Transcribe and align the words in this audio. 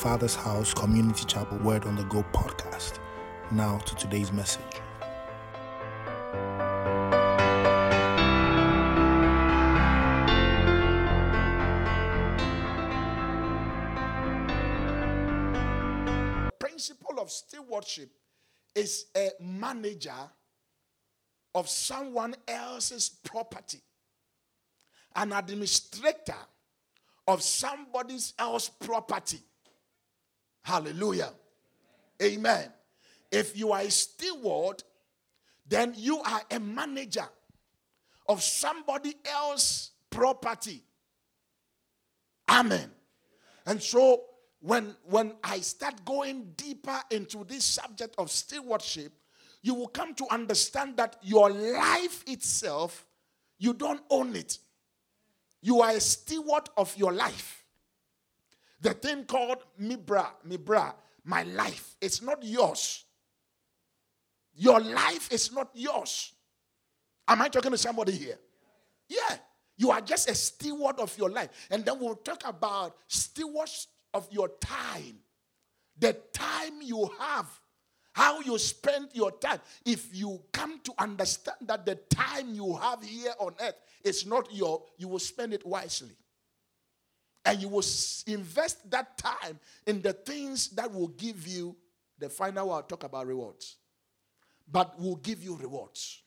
Father's 0.00 0.34
House 0.34 0.72
Community 0.72 1.26
Chapel 1.26 1.58
Word 1.58 1.84
on 1.84 1.94
the 1.94 2.04
Go 2.04 2.24
podcast. 2.32 3.00
Now 3.50 3.76
to 3.76 3.94
today's 3.96 4.32
message. 4.32 4.62
Principle 16.58 17.20
of 17.20 17.30
stewardship 17.30 18.08
is 18.74 19.04
a 19.14 19.32
manager 19.38 20.14
of 21.54 21.68
someone 21.68 22.34
else's 22.48 23.10
property, 23.22 23.82
an 25.14 25.34
administrator 25.34 26.40
of 27.28 27.42
somebody 27.42 28.16
else's 28.38 28.70
property. 28.80 29.42
Hallelujah. 30.62 31.32
Amen. 32.22 32.70
If 33.30 33.56
you 33.56 33.72
are 33.72 33.80
a 33.80 33.90
steward, 33.90 34.82
then 35.66 35.94
you 35.96 36.18
are 36.18 36.42
a 36.50 36.60
manager 36.60 37.28
of 38.28 38.42
somebody 38.42 39.14
else's 39.24 39.90
property. 40.10 40.82
Amen. 42.48 42.90
And 43.66 43.82
so 43.82 44.24
when 44.60 44.94
when 45.04 45.34
I 45.42 45.60
start 45.60 46.04
going 46.04 46.52
deeper 46.56 47.00
into 47.10 47.44
this 47.44 47.64
subject 47.64 48.16
of 48.18 48.30
stewardship, 48.30 49.12
you 49.62 49.74
will 49.74 49.88
come 49.88 50.14
to 50.14 50.26
understand 50.30 50.96
that 50.96 51.16
your 51.22 51.50
life 51.50 52.24
itself, 52.26 53.06
you 53.58 53.74
don't 53.74 54.02
own 54.10 54.34
it. 54.36 54.58
You 55.62 55.82
are 55.82 55.90
a 55.90 56.00
steward 56.00 56.68
of 56.76 56.96
your 56.96 57.12
life. 57.12 57.59
The 58.80 58.94
thing 58.94 59.24
called 59.24 59.58
Mibra, 59.80 60.26
Mibra, 60.48 60.94
my 61.24 61.42
life, 61.42 61.96
it's 62.00 62.22
not 62.22 62.42
yours. 62.42 63.04
Your 64.54 64.80
life 64.80 65.32
is 65.32 65.52
not 65.52 65.70
yours. 65.74 66.32
Am 67.28 67.40
I 67.42 67.48
talking 67.48 67.70
to 67.70 67.78
somebody 67.78 68.12
here? 68.12 68.38
Yeah. 69.08 69.36
You 69.76 69.90
are 69.90 70.00
just 70.00 70.28
a 70.28 70.34
steward 70.34 70.98
of 70.98 71.16
your 71.16 71.30
life. 71.30 71.48
And 71.70 71.84
then 71.84 71.98
we'll 71.98 72.16
talk 72.16 72.42
about 72.46 72.96
stewards 73.06 73.88
of 74.12 74.28
your 74.30 74.50
time. 74.60 75.18
The 75.98 76.14
time 76.32 76.82
you 76.82 77.10
have, 77.18 77.46
how 78.12 78.40
you 78.40 78.58
spend 78.58 79.10
your 79.12 79.30
time. 79.32 79.60
If 79.86 80.14
you 80.14 80.42
come 80.52 80.80
to 80.84 80.92
understand 80.98 81.58
that 81.62 81.86
the 81.86 81.94
time 81.94 82.54
you 82.54 82.76
have 82.76 83.02
here 83.02 83.32
on 83.38 83.54
earth 83.60 83.76
is 84.04 84.26
not 84.26 84.52
your, 84.52 84.82
you 84.98 85.08
will 85.08 85.18
spend 85.18 85.54
it 85.54 85.64
wisely. 85.66 86.16
And 87.44 87.60
you 87.60 87.68
will 87.68 87.84
invest 88.26 88.90
that 88.90 89.16
time 89.16 89.58
in 89.86 90.02
the 90.02 90.12
things 90.12 90.68
that 90.70 90.92
will 90.92 91.08
give 91.08 91.46
you 91.46 91.76
the 92.18 92.28
final 92.28 92.72
I'll 92.72 92.82
talk 92.82 93.04
about 93.04 93.26
rewards. 93.26 93.76
But 94.70 95.00
will 95.00 95.16
give 95.16 95.42
you 95.42 95.56
rewards. 95.56 96.22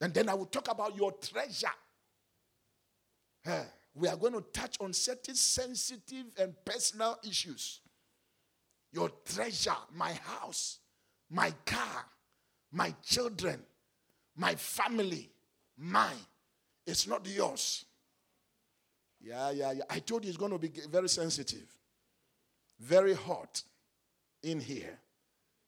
And 0.00 0.14
then 0.14 0.28
I 0.28 0.34
will 0.34 0.46
talk 0.46 0.70
about 0.70 0.96
your 0.96 1.12
treasure. 1.12 1.66
We 3.94 4.08
are 4.08 4.16
going 4.16 4.34
to 4.34 4.42
touch 4.52 4.76
on 4.80 4.92
certain 4.92 5.34
sensitive 5.34 6.26
and 6.38 6.54
personal 6.64 7.18
issues. 7.26 7.80
Your 8.92 9.10
treasure, 9.24 9.76
my 9.94 10.12
house, 10.12 10.78
my 11.30 11.52
car, 11.64 12.04
my 12.72 12.94
children, 13.02 13.60
my 14.36 14.54
family, 14.54 15.30
mine. 15.76 16.14
It's 16.86 17.06
not 17.06 17.26
yours. 17.26 17.84
Yeah, 19.26 19.50
yeah, 19.50 19.72
yeah. 19.72 19.82
I 19.90 19.98
told 19.98 20.24
you 20.24 20.28
it's 20.28 20.38
going 20.38 20.52
to 20.52 20.58
be 20.58 20.70
very 20.88 21.08
sensitive, 21.08 21.66
very 22.78 23.14
hot 23.14 23.60
in 24.44 24.60
here. 24.60 25.00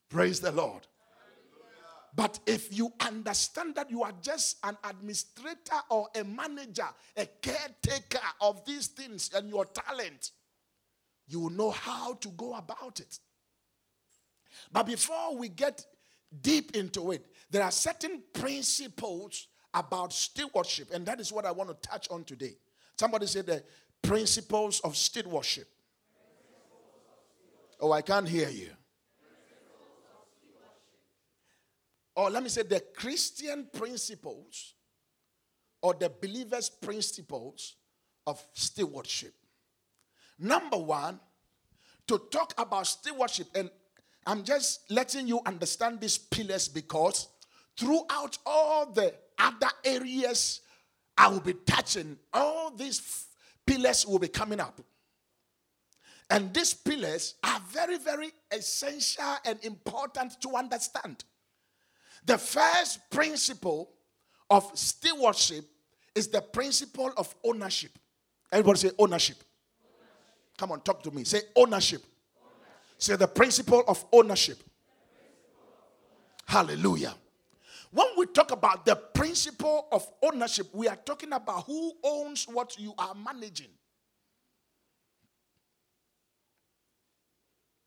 Praise 0.08 0.38
the 0.38 0.52
Lord. 0.52 0.86
But 2.14 2.38
if 2.46 2.76
you 2.76 2.92
understand 3.00 3.74
that 3.74 3.90
you 3.90 4.04
are 4.04 4.12
just 4.22 4.58
an 4.62 4.76
administrator 4.88 5.76
or 5.90 6.06
a 6.14 6.22
manager, 6.22 6.86
a 7.16 7.26
caretaker 7.26 8.24
of 8.40 8.64
these 8.64 8.86
things 8.86 9.30
and 9.34 9.48
your 9.48 9.64
talent, 9.64 10.30
you 11.26 11.40
will 11.40 11.50
know 11.50 11.70
how 11.70 12.14
to 12.14 12.28
go 12.30 12.54
about 12.54 13.00
it. 13.00 13.18
But 14.72 14.84
before 14.84 15.36
we 15.36 15.48
get 15.48 15.84
deep 16.42 16.76
into 16.76 17.10
it, 17.10 17.26
there 17.50 17.64
are 17.64 17.72
certain 17.72 18.22
principles 18.32 19.48
about 19.74 20.12
stewardship, 20.12 20.88
and 20.92 21.04
that 21.06 21.20
is 21.20 21.32
what 21.32 21.44
I 21.44 21.50
want 21.50 21.70
to 21.70 21.88
touch 21.88 22.08
on 22.10 22.22
today. 22.22 22.56
Somebody 22.98 23.26
said 23.26 23.46
the 23.46 23.62
principles 24.02 24.80
of 24.80 24.96
stewardship. 24.96 25.68
Oh, 27.80 27.92
I 27.92 28.02
can't 28.02 28.28
hear 28.28 28.48
you. 28.48 28.70
Or 32.16 32.28
let 32.30 32.42
me 32.42 32.48
say 32.48 32.62
the 32.62 32.80
Christian 32.80 33.68
principles 33.72 34.74
or 35.80 35.94
the 35.94 36.10
believer's 36.10 36.68
principles 36.68 37.76
of 38.26 38.44
stewardship. 38.52 39.34
Number 40.40 40.78
one, 40.78 41.20
to 42.08 42.20
talk 42.32 42.52
about 42.58 42.88
stewardship, 42.88 43.46
and 43.54 43.70
I'm 44.26 44.42
just 44.42 44.90
letting 44.90 45.28
you 45.28 45.40
understand 45.46 46.00
these 46.00 46.18
pillars 46.18 46.66
because 46.66 47.28
throughout 47.76 48.38
all 48.44 48.86
the 48.90 49.14
other 49.38 49.68
areas 49.84 50.62
I 51.18 51.26
will 51.26 51.40
be 51.40 51.54
touching, 51.66 52.16
all 52.32 52.70
these 52.70 53.26
pillars 53.66 54.06
will 54.06 54.20
be 54.20 54.28
coming 54.28 54.60
up. 54.60 54.80
And 56.30 56.54
these 56.54 56.74
pillars 56.74 57.34
are 57.42 57.60
very, 57.70 57.98
very 57.98 58.30
essential 58.52 59.36
and 59.44 59.58
important 59.64 60.40
to 60.42 60.50
understand. 60.54 61.24
The 62.24 62.38
first 62.38 63.00
principle 63.10 63.90
of 64.48 64.70
stewardship 64.74 65.64
is 66.14 66.28
the 66.28 66.40
principle 66.40 67.12
of 67.16 67.34
ownership. 67.42 67.98
Everybody 68.52 68.78
say 68.78 68.90
ownership. 68.98 69.36
ownership. 69.38 69.44
Come 70.56 70.72
on, 70.72 70.80
talk 70.82 71.02
to 71.02 71.10
me. 71.10 71.24
Say 71.24 71.40
ownership. 71.56 72.02
ownership. 72.02 72.02
Say 72.98 73.16
the 73.16 73.28
principle 73.28 73.82
of 73.88 74.04
ownership. 74.12 74.58
Principle 74.58 74.82
of 76.46 76.54
ownership. 76.54 76.78
Hallelujah. 76.78 77.14
When 77.90 78.06
we 78.16 78.26
talk 78.26 78.50
about 78.50 78.84
the 78.84 78.96
principle 78.96 79.88
of 79.90 80.06
ownership, 80.22 80.68
we 80.72 80.88
are 80.88 80.96
talking 80.96 81.32
about 81.32 81.64
who 81.64 81.92
owns 82.04 82.44
what 82.44 82.78
you 82.78 82.92
are 82.98 83.14
managing. 83.14 83.70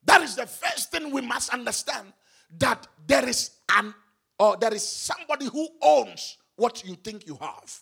That 0.06 0.22
is 0.22 0.36
the 0.36 0.48
first 0.48 0.92
thing 0.92 1.12
we 1.12 1.22
must 1.22 1.54
understand 1.54 2.14
that 2.58 2.88
there 3.06 3.28
is 3.30 3.52
an 3.72 3.94
or 4.40 4.58
there 4.58 4.74
is 4.74 4.86
somebody 4.88 5.46
who 5.46 5.68
owns 5.82 6.38
what 6.56 6.84
you 6.84 6.96
think 6.96 7.28
you 7.28 7.38
have. 7.40 7.80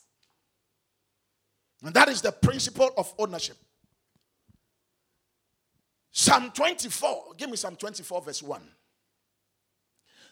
And 1.84 1.94
that 1.94 2.10
is 2.10 2.22
the 2.22 2.34
principle 2.34 2.90
of 2.98 3.14
ownership. 3.18 3.56
Psalm 6.12 6.52
24, 6.52 7.36
give 7.38 7.50
me 7.50 7.56
Psalm 7.56 7.78
24, 7.78 8.22
verse 8.22 8.44
1. 8.44 8.62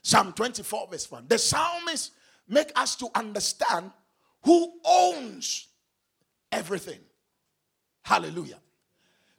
Psalm 0.08 0.32
24, 0.32 0.88
verse 0.90 1.12
1. 1.12 1.26
The 1.28 1.38
psalmist 1.38 2.14
make 2.48 2.72
us 2.78 2.96
to 2.96 3.10
understand 3.14 3.92
who 4.42 4.72
owns 4.86 5.68
everything. 6.50 7.00
Hallelujah. 8.04 8.60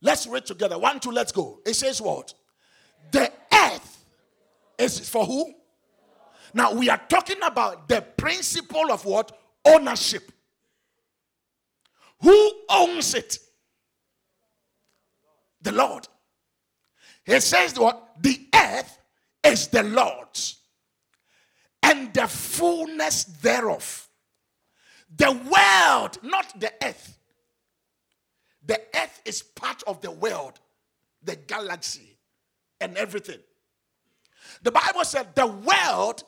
Let's 0.02 0.26
read 0.26 0.44
together. 0.44 0.78
One, 0.78 1.00
two, 1.00 1.10
let's 1.10 1.32
go. 1.32 1.60
It 1.64 1.72
says 1.72 2.02
what? 2.02 2.34
The 3.12 3.32
earth 3.50 4.04
is 4.78 5.08
for 5.08 5.24
who? 5.24 5.54
Now 6.52 6.74
we 6.74 6.90
are 6.90 7.00
talking 7.08 7.42
about 7.42 7.88
the 7.88 8.02
principle 8.02 8.92
of 8.92 9.06
what? 9.06 9.38
Ownership. 9.64 10.30
Who 12.20 12.52
owns 12.68 13.14
it? 13.14 13.38
The 15.62 15.72
Lord. 15.72 16.06
He 17.24 17.40
says 17.40 17.78
what? 17.78 18.16
The 18.20 18.48
earth 18.54 18.97
is 19.48 19.68
the 19.68 19.82
Lord's 19.82 20.60
and 21.82 22.12
the 22.12 22.26
fullness 22.26 23.24
thereof. 23.24 24.08
The 25.16 25.32
world, 25.32 26.18
not 26.22 26.60
the 26.60 26.72
earth. 26.82 27.18
The 28.64 28.80
earth 28.94 29.22
is 29.24 29.42
part 29.42 29.82
of 29.86 30.00
the 30.02 30.10
world, 30.10 30.60
the 31.22 31.36
galaxy, 31.36 32.18
and 32.80 32.96
everything. 32.96 33.38
The 34.62 34.70
Bible 34.70 35.04
said 35.04 35.34
the 35.34 35.46
world 35.46 36.24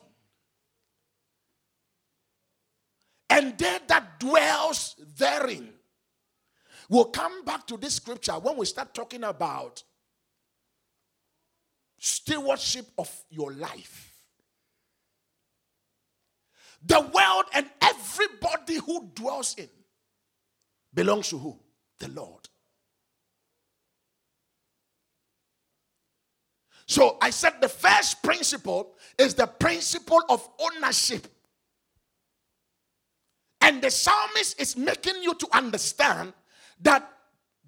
and 3.29 3.57
they 3.57 3.79
that 3.87 4.19
dwells 4.19 4.97
therein. 5.17 5.71
We'll 6.89 7.07
come 7.07 7.45
back 7.45 7.67
to 7.69 7.77
this 7.77 7.95
scripture 7.95 8.33
when 8.33 8.57
we 8.57 8.67
start 8.67 8.95
talking 8.95 9.23
about 9.23 9.85
stewardship 12.01 12.87
of 12.99 13.09
your 13.31 13.53
life. 13.53 14.13
The 16.85 17.01
world 17.01 17.45
and 17.53 17.67
everybody 17.83 18.77
who 18.77 19.11
dwells 19.15 19.55
in 19.57 19.69
belongs 20.93 21.29
to 21.29 21.39
who? 21.39 21.59
The 21.99 22.09
Lord. 22.09 22.49
So 26.87 27.19
I 27.21 27.31
said 27.31 27.61
the 27.61 27.69
first 27.69 28.23
principle 28.23 28.95
is 29.19 29.35
the 29.35 29.47
principle 29.47 30.23
of 30.29 30.49
ownership. 30.59 31.29
And 33.61 33.83
the 33.83 33.91
psalmist 33.91 34.59
is 34.61 34.77
making 34.77 35.23
you 35.23 35.35
to 35.35 35.49
understand 35.53 36.33
that 36.81 37.09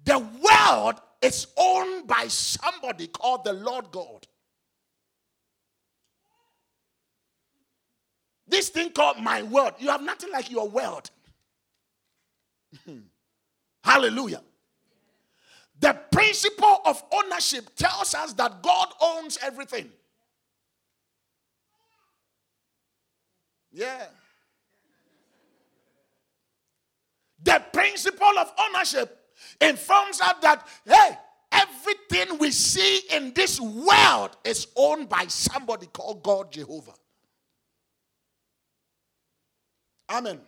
the 0.03 0.17
world 0.17 0.99
is 1.23 1.47
owned 1.57 2.07
by 2.07 2.27
somebody 2.27 3.07
called 3.07 3.45
the 3.45 3.53
Lord 3.53 3.91
God. 3.91 4.27
This 8.47 8.69
thing 8.69 8.91
called 8.91 9.19
my 9.19 9.41
world, 9.41 9.73
you 9.79 9.89
have 9.89 10.03
nothing 10.03 10.31
like 10.31 10.51
your 10.51 10.67
world. 10.67 11.09
Hallelujah. 13.83 14.41
The 15.79 15.97
principle 16.11 16.81
of 16.85 17.03
ownership 17.11 17.73
tells 17.75 18.13
us 18.13 18.33
that 18.33 18.61
God 18.61 18.89
owns 19.01 19.37
everything. 19.41 19.89
Yeah. 23.71 24.05
The 27.41 27.61
principle 27.73 28.37
of 28.37 28.51
ownership 28.59 29.22
informs 29.61 30.21
us 30.21 30.35
that, 30.41 30.67
hey, 30.85 31.17
everything 31.51 32.37
we 32.37 32.51
see 32.51 33.01
in 33.11 33.33
this 33.33 33.59
world 33.59 34.35
is 34.43 34.67
owned 34.75 35.09
by 35.09 35.25
somebody 35.27 35.87
called 35.87 36.23
God 36.23 36.51
Jehovah. 36.51 36.93
Amen. 40.09 40.39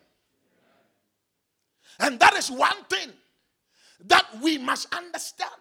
And 1.99 2.19
that 2.19 2.33
is 2.35 2.51
one 2.51 2.83
thing 2.89 3.09
that 4.05 4.25
we 4.41 4.57
must 4.57 4.93
understand. 4.93 5.51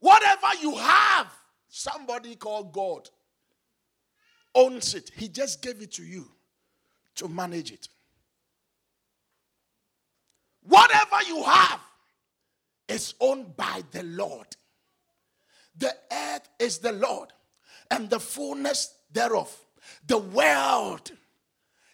Whatever 0.00 0.48
you 0.60 0.74
have, 0.76 1.32
somebody 1.68 2.34
called 2.34 2.72
God 2.72 3.08
owns 4.54 4.94
it. 4.94 5.10
He 5.16 5.28
just 5.28 5.62
gave 5.62 5.80
it 5.80 5.92
to 5.92 6.02
you 6.02 6.28
to 7.16 7.28
manage 7.28 7.72
it. 7.72 7.88
Whatever 10.62 11.16
you 11.26 11.42
have 11.42 11.80
is 12.88 13.14
owned 13.20 13.56
by 13.56 13.82
the 13.90 14.02
Lord. 14.02 14.46
The 15.76 15.94
earth 16.10 16.48
is 16.58 16.78
the 16.78 16.92
Lord 16.92 17.32
and 17.90 18.08
the 18.08 18.20
fullness 18.20 18.94
thereof, 19.12 19.54
the 20.06 20.18
world 20.18 21.10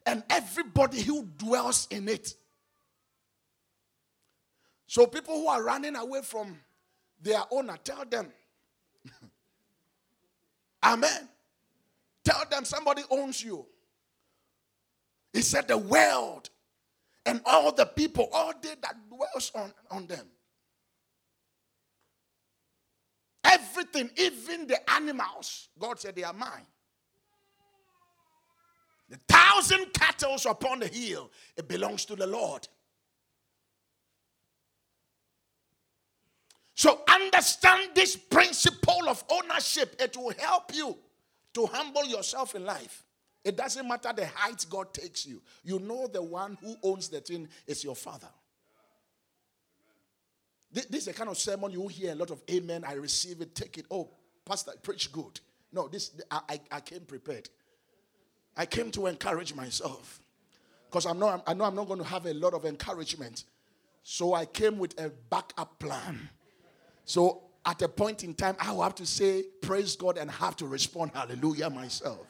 and 0.05 0.23
everybody 0.31 1.03
who 1.03 1.25
dwells 1.37 1.87
in 1.91 2.09
it. 2.09 2.35
So, 4.87 5.07
people 5.07 5.35
who 5.35 5.49
are 5.49 5.63
running 5.63 5.97
away 5.97 6.23
from 6.23 6.59
their 7.21 7.43
owner, 7.51 7.77
tell 7.85 8.05
them, 8.07 8.29
Amen. 10.83 11.29
Tell 12.25 12.43
them 12.51 12.65
somebody 12.65 13.03
owns 13.11 13.45
you. 13.45 13.67
He 15.39 15.43
said, 15.43 15.69
The 15.69 15.79
world 15.79 16.51
and 17.25 17.41
all 17.47 17.71
the 17.71 17.87
people, 17.87 18.29
all 18.33 18.53
they 18.61 18.75
that 18.83 18.97
dwells 19.09 19.53
on, 19.55 19.73
on 19.89 20.09
them. 20.09 20.27
Everything, 23.45 24.11
even 24.17 24.67
the 24.67 24.91
animals, 24.91 25.69
God 25.79 26.01
said 26.01 26.17
they 26.17 26.25
are 26.25 26.33
mine. 26.33 26.67
The 29.11 29.21
thousand 29.29 29.93
cattle 29.95 30.37
upon 30.51 30.81
the 30.81 30.89
hill, 30.89 31.31
it 31.57 31.69
belongs 31.69 32.05
to 32.07 32.17
the 32.17 32.27
Lord. 32.27 32.67
So 36.75 37.03
understand 37.09 37.91
this 37.95 38.17
principle 38.17 39.09
of 39.09 39.23
ownership. 39.31 39.95
It 40.01 40.17
will 40.17 40.35
help 40.37 40.75
you 40.75 40.99
to 41.55 41.67
humble 41.67 42.07
yourself 42.07 42.57
in 42.57 42.65
life. 42.65 43.05
It 43.45 43.57
doesn't 43.57 43.87
matter 43.87 44.13
the 44.15 44.27
height 44.27 44.67
God 44.69 44.93
takes 44.93 45.27
you. 45.27 45.41
You 45.65 45.79
know 45.79 46.07
the 46.07 46.23
one 46.23 46.59
who 46.61 46.77
owns 46.83 47.09
the 47.09 47.21
thing 47.21 47.49
is 47.67 47.85
your 47.85 47.97
father. 47.97 48.29
This 50.71 51.03
is 51.03 51.09
a 51.09 51.13
kind 51.15 51.31
of 51.31 51.39
sermon 51.39 51.71
you 51.71 51.89
hear 51.89 52.13
a 52.13 52.15
lot 52.15 52.31
of 52.31 52.43
amen. 52.51 52.85
I 52.87 52.95
receive 52.95 53.41
it, 53.41 53.55
take 53.55 53.79
it. 53.79 53.87
Oh, 53.91 54.11
Pastor, 54.45 54.73
preach 54.83 55.11
good. 55.13 55.41
No, 55.73 55.89
this 55.89 56.13
I, 56.31 56.41
I, 56.49 56.61
I 56.73 56.81
came 56.81 57.01
prepared. 57.01 57.49
I 58.57 58.67
came 58.67 58.91
to 58.93 59.07
encourage 59.07 59.55
myself. 59.55 60.21
Because 60.89 61.07
I 61.07 61.13
know, 61.13 61.43
I 61.47 61.55
know 61.55 61.65
I'm 61.65 61.75
not 61.75 61.87
going 61.87 62.01
to 62.01 62.05
have 62.05 62.27
a 62.27 62.35
lot 62.35 62.55
of 62.55 62.65
encouragement. 62.65 63.45
So 64.03 64.35
I 64.35 64.47
came 64.47 64.79
with 64.79 64.99
a 65.01 65.11
backup 65.31 65.79
plan. 65.79 66.29
So 67.05 67.43
at 67.65 67.81
a 67.83 67.89
point 67.89 68.25
in 68.25 68.35
time, 68.35 68.57
I 68.59 68.73
will 68.73 68.83
have 68.83 68.95
to 68.97 69.07
say, 69.07 69.45
Praise 69.61 69.97
God, 69.97 70.17
and 70.19 70.31
have 70.31 70.57
to 70.57 70.67
respond, 70.67 71.13
Hallelujah, 71.15 71.71
myself. 71.71 72.27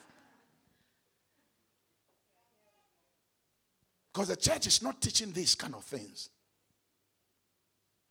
Because 4.19 4.31
the 4.31 4.51
church 4.51 4.67
is 4.67 4.83
not 4.83 5.01
teaching 5.01 5.31
these 5.31 5.55
kind 5.55 5.77
of 5.77 5.85
things. 5.85 6.31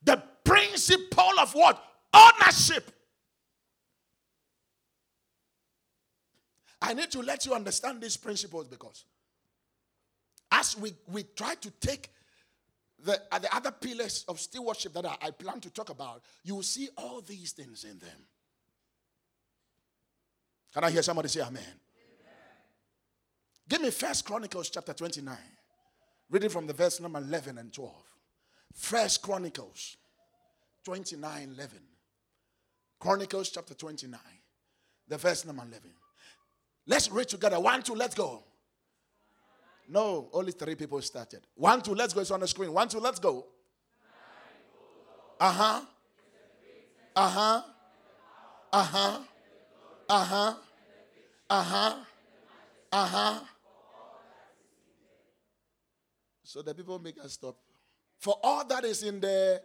The 0.02 0.22
principle 0.42 1.38
of 1.38 1.52
what? 1.52 1.84
Ownership. 2.14 2.90
I 6.80 6.94
need 6.94 7.10
to 7.10 7.20
let 7.20 7.44
you 7.44 7.52
understand 7.52 8.00
these 8.00 8.16
principles 8.16 8.68
because 8.68 9.04
as 10.50 10.78
we, 10.78 10.94
we 11.12 11.24
try 11.24 11.56
to 11.56 11.70
take 11.72 12.08
the, 13.04 13.20
uh, 13.30 13.38
the 13.38 13.54
other 13.54 13.70
pillars 13.70 14.24
of 14.28 14.40
stewardship 14.40 14.94
that 14.94 15.04
I, 15.04 15.14
I 15.20 15.30
plan 15.30 15.60
to 15.60 15.68
talk 15.68 15.90
about, 15.90 16.22
you 16.42 16.54
will 16.54 16.62
see 16.62 16.88
all 16.96 17.20
these 17.20 17.52
things 17.52 17.84
in 17.84 17.98
them. 17.98 18.24
Can 20.72 20.84
I 20.84 20.90
hear 20.90 21.02
somebody 21.02 21.28
say 21.28 21.40
amen? 21.40 21.60
amen. 21.60 21.74
Give 23.68 23.82
me 23.82 23.90
First 23.90 24.24
Chronicles 24.24 24.70
chapter 24.70 24.94
29. 24.94 25.36
Reading 26.30 26.50
from 26.50 26.66
the 26.66 26.72
verse 26.72 27.00
number 27.00 27.18
11 27.18 27.58
and 27.58 27.72
12. 27.72 27.94
First 28.74 29.22
Chronicles 29.22 29.96
29 30.84 31.54
11. 31.54 31.78
Chronicles 32.98 33.50
chapter 33.50 33.74
29, 33.74 34.18
the 35.06 35.16
verse 35.16 35.44
number 35.46 35.62
11. 35.62 35.90
Let's 36.86 37.10
read 37.10 37.28
together. 37.28 37.60
One, 37.60 37.82
two, 37.82 37.94
let's 37.94 38.14
go. 38.14 38.42
No, 39.88 40.28
only 40.32 40.52
three 40.52 40.74
people 40.74 41.00
started. 41.00 41.40
One, 41.54 41.80
two, 41.80 41.94
let's 41.94 42.12
go. 42.12 42.20
It's 42.20 42.30
on 42.30 42.40
the 42.40 42.48
screen. 42.48 42.72
One, 42.72 42.88
two, 42.88 42.98
let's 42.98 43.18
go. 43.18 43.46
Uh 45.40 45.52
huh. 45.52 45.80
Uh 47.14 47.28
huh. 47.28 47.62
Uh 48.72 48.84
huh. 48.84 49.18
Uh 50.08 50.24
huh. 50.24 50.54
Uh 51.50 51.62
huh. 51.62 51.96
Uh 52.92 53.06
huh. 53.06 53.40
So 56.48 56.62
the 56.62 56.74
people 56.74 56.98
make 56.98 57.22
us 57.22 57.34
stop. 57.34 57.58
For 58.20 58.34
all 58.42 58.64
that 58.68 58.82
is 58.82 59.02
in 59.02 59.20
there 59.20 59.60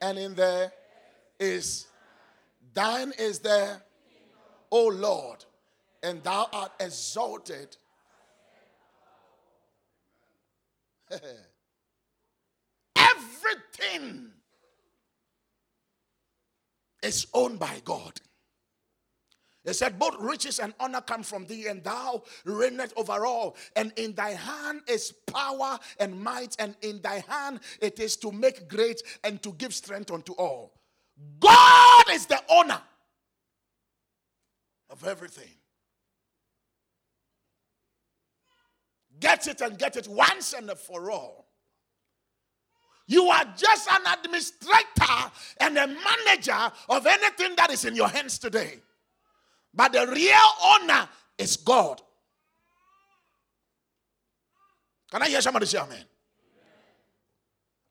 and 0.00 0.16
in 0.16 0.36
there 0.36 0.72
is 1.40 1.88
thine 2.72 3.12
is 3.18 3.40
there, 3.40 3.82
O 4.70 4.86
Lord, 4.86 5.44
and 6.00 6.22
thou 6.22 6.48
art 6.52 6.70
exalted. 6.78 7.76
Everything 12.96 14.30
is 17.02 17.26
owned 17.34 17.58
by 17.58 17.82
God. 17.84 18.20
He 19.64 19.72
said, 19.72 19.98
Both 19.98 20.16
riches 20.20 20.58
and 20.58 20.74
honor 20.78 21.00
come 21.00 21.22
from 21.22 21.46
thee, 21.46 21.68
and 21.68 21.82
thou 21.82 22.22
reignest 22.44 22.92
over 22.96 23.24
all. 23.24 23.56
And 23.76 23.92
in 23.96 24.14
thy 24.14 24.30
hand 24.30 24.82
is 24.86 25.12
power 25.12 25.78
and 25.98 26.20
might, 26.20 26.54
and 26.58 26.76
in 26.82 27.00
thy 27.00 27.24
hand 27.28 27.60
it 27.80 27.98
is 27.98 28.16
to 28.16 28.30
make 28.30 28.68
great 28.68 29.02
and 29.22 29.42
to 29.42 29.52
give 29.52 29.74
strength 29.74 30.10
unto 30.10 30.32
all. 30.34 30.74
God 31.40 32.04
is 32.10 32.26
the 32.26 32.40
owner 32.48 32.80
of 34.90 35.06
everything. 35.06 35.50
Get 39.18 39.46
it 39.46 39.60
and 39.60 39.78
get 39.78 39.96
it 39.96 40.08
once 40.08 40.52
and 40.52 40.70
for 40.72 41.10
all. 41.10 41.46
You 43.06 43.28
are 43.28 43.44
just 43.56 43.88
an 43.90 44.00
administrator 44.18 45.30
and 45.60 45.78
a 45.78 45.86
manager 45.86 46.72
of 46.88 47.06
anything 47.06 47.54
that 47.56 47.70
is 47.70 47.84
in 47.84 47.94
your 47.94 48.08
hands 48.08 48.38
today. 48.38 48.80
But 49.74 49.92
the 49.92 50.06
real 50.06 50.82
owner 50.82 51.08
is 51.36 51.56
God. 51.56 52.00
Can 55.10 55.22
I 55.22 55.28
hear 55.28 55.40
somebody 55.40 55.66
say 55.66 55.78
amen? 55.78 56.04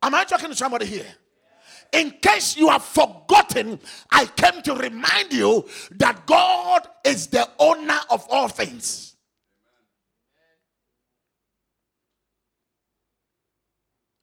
Am 0.01 0.15
I 0.15 0.23
talking 0.23 0.49
to 0.49 0.55
somebody 0.55 0.85
here? 0.85 1.15
In 1.93 2.11
case 2.21 2.57
you 2.57 2.69
have 2.69 2.83
forgotten, 2.83 3.79
I 4.11 4.25
came 4.25 4.61
to 4.63 4.73
remind 4.75 5.31
you 5.31 5.65
that 5.91 6.25
God 6.25 6.87
is 7.05 7.27
the 7.27 7.47
owner 7.59 7.99
of 8.09 8.25
all 8.29 8.47
things. 8.47 9.15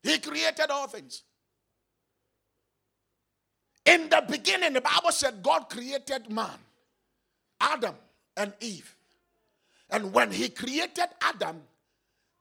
He 0.02 0.18
created 0.18 0.70
all 0.70 0.88
things. 0.88 1.22
In 3.86 4.08
the 4.08 4.24
beginning, 4.28 4.72
the 4.72 4.80
Bible 4.80 5.12
said 5.12 5.42
God 5.42 5.68
created 5.70 6.30
man, 6.30 6.58
Adam 7.60 7.94
and 8.36 8.52
Eve. 8.60 8.94
And 9.90 10.12
when 10.12 10.30
he 10.30 10.48
created 10.48 11.08
Adam, 11.20 11.62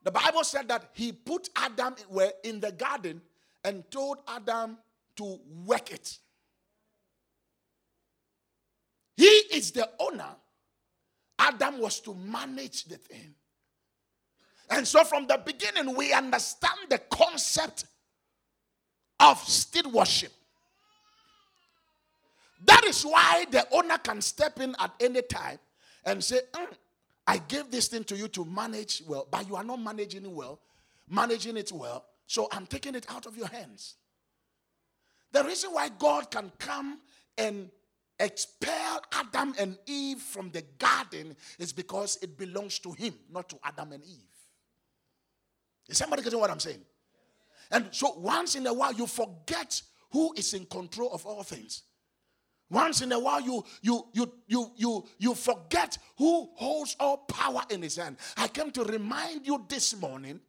the 0.03 0.11
Bible 0.11 0.43
said 0.43 0.67
that 0.69 0.89
he 0.93 1.11
put 1.11 1.49
Adam 1.55 1.95
where 2.09 2.31
in 2.43 2.59
the 2.59 2.71
garden 2.71 3.21
and 3.63 3.89
told 3.91 4.19
Adam 4.27 4.77
to 5.17 5.39
work 5.65 5.91
it. 5.91 6.17
He 9.17 9.25
is 9.25 9.71
the 9.71 9.89
owner. 9.99 10.35
Adam 11.37 11.79
was 11.79 11.99
to 12.01 12.13
manage 12.13 12.85
the 12.85 12.95
thing. 12.95 13.35
And 14.69 14.87
so 14.87 15.03
from 15.03 15.27
the 15.27 15.41
beginning, 15.43 15.95
we 15.95 16.13
understand 16.13 16.79
the 16.89 16.99
concept 16.99 17.85
of 19.19 19.39
stewardship. 19.39 20.31
That 22.65 22.83
is 22.85 23.03
why 23.03 23.45
the 23.49 23.67
owner 23.71 23.97
can 23.97 24.21
step 24.21 24.59
in 24.59 24.75
at 24.79 24.91
any 24.99 25.21
time 25.21 25.59
and 26.05 26.23
say, 26.23 26.39
mm, 26.53 26.67
I 27.25 27.37
gave 27.37 27.71
this 27.71 27.87
thing 27.87 28.03
to 28.05 28.17
you 28.17 28.27
to 28.29 28.43
manage 28.45 29.03
well, 29.07 29.27
but 29.29 29.47
you 29.47 29.55
are 29.55 29.63
not 29.63 29.81
managing 29.81 30.25
it 30.25 30.31
well, 30.31 30.59
managing 31.07 31.57
it 31.57 31.71
well, 31.71 32.05
so 32.25 32.47
I'm 32.51 32.65
taking 32.65 32.95
it 32.95 33.05
out 33.09 33.25
of 33.25 33.37
your 33.37 33.47
hands. 33.47 33.95
The 35.31 35.43
reason 35.43 35.71
why 35.71 35.89
God 35.89 36.31
can 36.31 36.51
come 36.57 36.99
and 37.37 37.69
expel 38.19 39.01
Adam 39.13 39.53
and 39.59 39.77
Eve 39.85 40.19
from 40.19 40.49
the 40.51 40.63
garden 40.77 41.35
is 41.59 41.71
because 41.71 42.17
it 42.21 42.37
belongs 42.37 42.79
to 42.79 42.91
him, 42.91 43.13
not 43.31 43.47
to 43.49 43.57
Adam 43.63 43.93
and 43.93 44.03
Eve. 44.03 44.25
Is 45.87 45.97
somebody 45.97 46.23
getting 46.23 46.39
what 46.39 46.51
I'm 46.51 46.59
saying? 46.59 46.81
And 47.71 47.87
so 47.91 48.13
once 48.17 48.55
in 48.55 48.65
a 48.67 48.73
while 48.73 48.93
you 48.93 49.07
forget 49.07 49.81
who 50.11 50.33
is 50.33 50.53
in 50.53 50.65
control 50.65 51.11
of 51.13 51.25
all 51.25 51.43
things. 51.43 51.83
Once 52.69 53.01
in 53.01 53.11
a 53.11 53.19
while, 53.19 53.41
you 53.41 53.63
you 53.81 54.05
you 54.13 54.31
you 54.47 54.71
you 54.77 55.05
you 55.17 55.33
forget 55.33 55.97
who 56.17 56.49
holds 56.55 56.95
all 56.99 57.17
power 57.17 57.63
in 57.69 57.81
his 57.81 57.95
hand. 57.95 58.17
I 58.37 58.47
came 58.47 58.69
to 58.71 58.83
remind 58.83 59.47
you 59.47 59.65
this 59.67 59.99
morning 59.99 60.39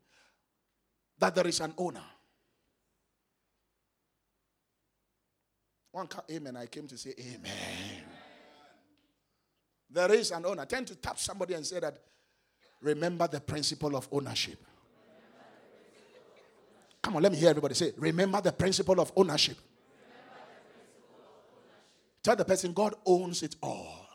that 1.19 1.35
there 1.35 1.47
is 1.47 1.61
an 1.61 1.73
owner. 1.79 2.05
One 5.93 6.09
amen. 6.31 6.57
I 6.57 6.67
came 6.67 6.87
to 6.89 6.99
say 6.99 7.15
amen. 7.19 8.05
There 9.89 10.13
is 10.13 10.31
an 10.31 10.45
owner. 10.47 10.65
Tend 10.67 10.87
to 10.89 10.95
tap 10.97 11.19
somebody 11.19 11.55
and 11.55 11.67
say 11.67 11.81
that. 11.81 11.99
Remember 12.83 13.27
the 13.27 13.41
principle 13.41 13.97
of 13.97 14.09
ownership. 14.13 14.59
Come 17.03 17.17
on, 17.17 17.23
let 17.23 17.33
me 17.33 17.39
hear 17.39 17.51
everybody 17.51 17.75
say. 17.75 17.93
Remember 17.97 18.41
the 18.41 18.53
principle 18.53 19.01
of 19.01 19.13
ownership. 19.17 19.59
Tell 22.23 22.37
the 22.37 22.45
person, 22.45 22.73
God 22.73 22.95
owns 23.07 23.43
it 23.43 23.57
all. 23.63 24.07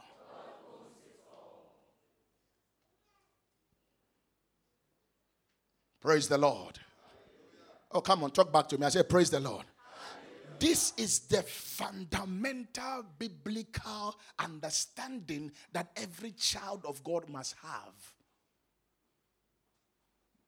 Praise 6.01 6.27
the 6.27 6.37
Lord. 6.37 6.77
Oh, 7.91 8.01
come 8.01 8.23
on, 8.23 8.29
talk 8.29 8.53
back 8.53 8.67
to 8.69 8.77
me. 8.77 8.85
I 8.85 8.89
say, 8.89 9.01
Praise 9.03 9.31
the 9.31 9.39
Lord. 9.39 9.65
This 10.59 10.93
is 10.97 11.19
the 11.21 11.41
fundamental 11.41 13.03
biblical 13.17 14.15
understanding 14.39 15.51
that 15.73 15.89
every 15.95 16.31
child 16.31 16.85
of 16.87 17.03
God 17.03 17.27
must 17.27 17.55
have. 17.63 18.13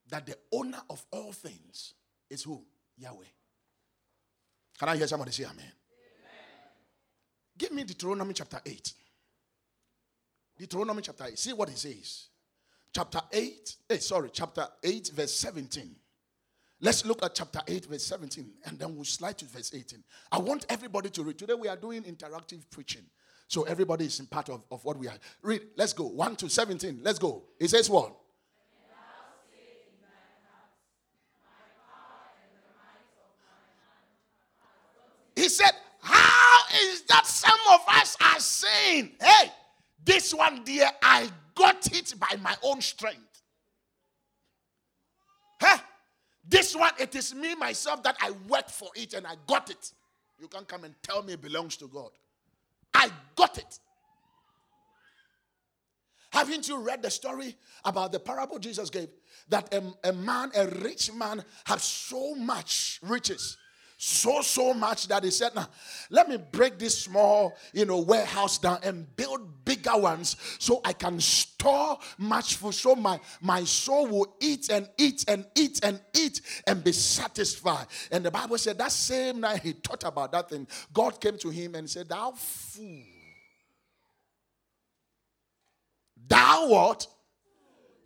That 0.10 0.26
the 0.26 0.38
owner 0.52 0.82
of 0.90 1.04
all 1.12 1.34
things 1.34 1.94
is 2.30 2.44
who? 2.44 2.64
Yahweh. 2.98 3.26
Can 4.80 4.90
I 4.90 4.96
hear 4.96 5.08
somebody 5.08 5.32
say 5.32 5.44
amen? 5.44 5.72
Give 7.58 7.72
me 7.72 7.84
Deuteronomy 7.84 8.34
chapter 8.34 8.60
8. 8.66 8.94
Deuteronomy 10.58 11.02
chapter 11.02 11.26
8. 11.26 11.38
See 11.38 11.54
what 11.54 11.70
it 11.70 11.78
says. 11.78 12.28
Chapter 12.94 13.22
8, 13.32 13.76
eh, 13.90 13.98
sorry, 13.98 14.30
chapter 14.32 14.68
8, 14.84 15.12
verse 15.14 15.34
17. 15.34 15.96
Let's 16.80 17.06
look 17.06 17.24
at 17.24 17.36
chapter 17.36 17.60
8, 17.68 17.86
verse 17.86 18.04
17, 18.04 18.54
and 18.66 18.80
then 18.80 18.96
we'll 18.96 19.04
slide 19.04 19.38
to 19.40 19.46
verse 19.46 19.74
18. 19.74 20.04
I 20.32 20.40
want 20.40 20.66
everybody 20.70 21.10
to 21.10 21.24
read. 21.24 21.38
Today 21.38 21.54
we 21.54 21.68
are 21.68 21.76
doing 21.76 22.04
interactive 22.04 22.70
preaching. 22.70 23.04
So 23.48 23.64
everybody 23.64 24.06
is 24.06 24.20
in 24.20 24.28
part 24.28 24.50
of, 24.50 24.64
of 24.72 24.84
what 24.84 24.98
we 24.98 25.08
are. 25.08 25.16
Read. 25.42 25.62
Let's 25.76 25.94
go. 25.94 26.06
1 26.06 26.36
to 26.38 26.50
17. 26.50 27.00
Let's 27.02 27.18
go. 27.18 27.44
It 27.60 27.70
says 27.70 27.90
what? 27.90 28.14
He 35.36 35.50
said, 35.50 35.72
is 36.78 37.02
that 37.04 37.26
some 37.26 37.57
of 37.74 37.82
us 37.88 38.18
are 38.22 38.40
saying, 38.40 39.12
hey, 39.22 39.52
this 40.04 40.34
one, 40.34 40.64
dear, 40.64 40.90
I 41.02 41.30
got 41.56 41.86
it 41.94 42.14
by 42.20 42.38
my 42.42 42.56
own 42.64 42.82
strength. 42.82 43.42
Huh? 45.62 45.78
This 46.48 46.76
one, 46.76 46.92
it 47.00 47.16
is 47.16 47.36
me 47.36 47.56
myself 47.56 48.04
that 48.04 48.16
I 48.22 48.32
worked 48.48 48.72
for 48.72 48.90
it 48.96 49.14
and 49.14 49.28
I 49.28 49.36
got 49.48 49.70
it. 49.70 49.92
You 50.40 50.48
can't 50.48 50.68
come 50.68 50.84
and 50.84 50.96
tell 51.02 51.24
me 51.24 51.34
it 51.34 51.42
belongs 51.42 51.78
to 51.78 51.88
God. 51.88 52.12
I 52.94 53.10
got 53.36 53.58
it. 53.58 53.80
Haven't 56.32 56.68
you 56.68 56.80
read 56.80 57.02
the 57.02 57.10
story 57.10 57.56
about 57.84 58.12
the 58.12 58.20
parable 58.20 58.60
Jesus 58.60 58.90
gave? 58.90 59.10
That 59.50 59.74
a, 59.74 60.10
a 60.10 60.14
man, 60.14 60.52
a 60.56 60.68
rich 60.68 61.12
man, 61.14 61.44
had 61.66 61.82
so 61.82 62.36
much 62.36 63.00
riches 63.02 63.58
so 63.98 64.42
so 64.42 64.74
much 64.74 65.08
that 65.08 65.24
he 65.24 65.32
said 65.32 65.54
now 65.56 65.68
let 66.12 66.30
me 66.30 66.38
break 66.38 66.78
this 66.78 66.98
small 66.98 67.58
you 67.74 67.84
know 67.84 68.00
warehouse 68.00 68.60
down 68.60 68.78
and 68.84 69.16
build 69.16 69.66
bigger 69.66 69.98
ones 69.98 70.38
so 70.60 70.80
i 70.86 70.94
can 70.94 71.20
store 71.20 71.98
much 72.18 72.56
food 72.56 72.74
so 72.74 72.96
my 72.96 73.20
my 73.42 73.64
soul 73.64 74.08
will 74.08 74.36
eat 74.40 74.70
and 74.70 74.88
eat 74.98 75.26
and 75.28 75.46
eat 75.56 75.80
and 75.84 76.00
eat 76.14 76.42
and 76.66 76.84
be 76.84 76.92
satisfied. 76.92 77.88
And 78.12 78.24
the 78.24 78.32
bible 78.32 78.58
said 78.58 78.78
that 78.78 78.92
same 78.92 79.42
night 79.42 79.62
he 79.62 79.74
thought 79.74 80.04
about 80.04 80.32
that 80.32 80.50
thing. 80.50 80.68
God 80.94 81.20
came 81.20 81.38
to 81.40 81.50
him 81.50 81.76
and 81.76 81.90
said 81.90 82.10
thou 82.10 82.32
fool. 82.32 83.04
Thou 86.28 86.70
what? 86.70 87.08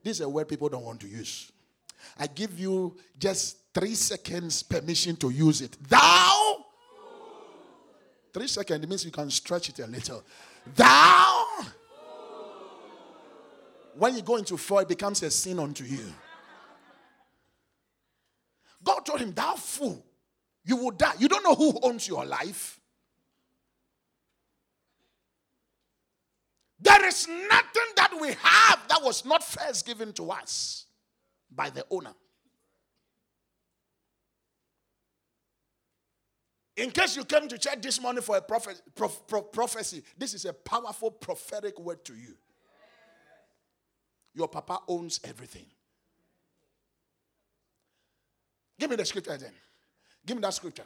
This 0.04 0.18
is 0.18 0.22
a 0.22 0.30
word 0.30 0.48
people 0.48 0.70
don't 0.70 0.84
want 0.84 1.02
to 1.02 1.08
use 1.08 1.52
i 2.18 2.28
give 2.28 2.60
you 2.60 2.96
just 3.18 3.58
three 3.74 3.96
seconds 3.96 4.64
permission 4.64 5.16
to 5.18 5.30
use 5.30 5.62
it. 5.62 5.78
Thou. 5.88 6.66
Three 8.34 8.48
seconds 8.48 8.88
means 8.88 9.06
you 9.06 9.12
can 9.12 9.30
stretch 9.30 9.70
it 9.70 9.80
a 9.80 9.88
little. 9.88 10.24
Thou. 10.76 11.46
When 13.96 14.16
you 14.16 14.22
go 14.22 14.38
into 14.38 14.58
four, 14.58 14.82
it 14.84 14.88
becomes 14.88 15.22
a 15.24 15.30
sin 15.32 15.60
unto 15.60 15.84
you. 15.84 16.06
God 18.84 19.06
told 19.06 19.20
him, 19.20 19.34
Thou 19.34 19.56
fool, 19.56 20.04
you 20.66 20.78
will 20.78 20.92
die. 20.92 21.14
You 21.20 21.28
don't 21.28 21.44
know 21.44 21.56
who 21.56 21.78
owns 21.84 22.08
your 22.08 22.26
life. 22.26 22.80
There 26.80 27.06
is 27.06 27.28
nothing 27.28 27.92
that 27.96 28.12
we 28.20 28.30
have 28.30 28.80
that 28.90 29.04
was 29.04 29.24
not 29.24 29.44
first 29.44 29.86
given 29.86 30.14
to 30.14 30.32
us 30.32 30.86
by 31.52 31.70
the 31.70 31.86
owner. 31.90 32.14
In 36.78 36.90
case 36.90 37.16
you 37.16 37.26
came 37.26 37.48
to 37.48 37.58
church 37.58 37.82
this 37.82 38.02
morning 38.02 38.24
for 38.24 38.38
a 38.38 38.42
prof, 38.42 38.68
prof, 38.96 39.52
prophecy, 39.52 40.02
this 40.18 40.34
is 40.34 40.46
a 40.46 40.54
powerful 40.54 41.12
prophetic 41.12 41.80
word 41.80 42.04
to 42.06 42.14
you. 42.14 42.36
Your 44.34 44.48
papa 44.48 44.80
owns 44.88 45.20
everything. 45.24 45.66
Give 48.80 48.90
me 48.90 48.96
the 48.96 49.06
scripture 49.06 49.38
then. 49.38 49.52
Give 50.26 50.38
me 50.38 50.42
that 50.42 50.54
scripture. 50.54 50.86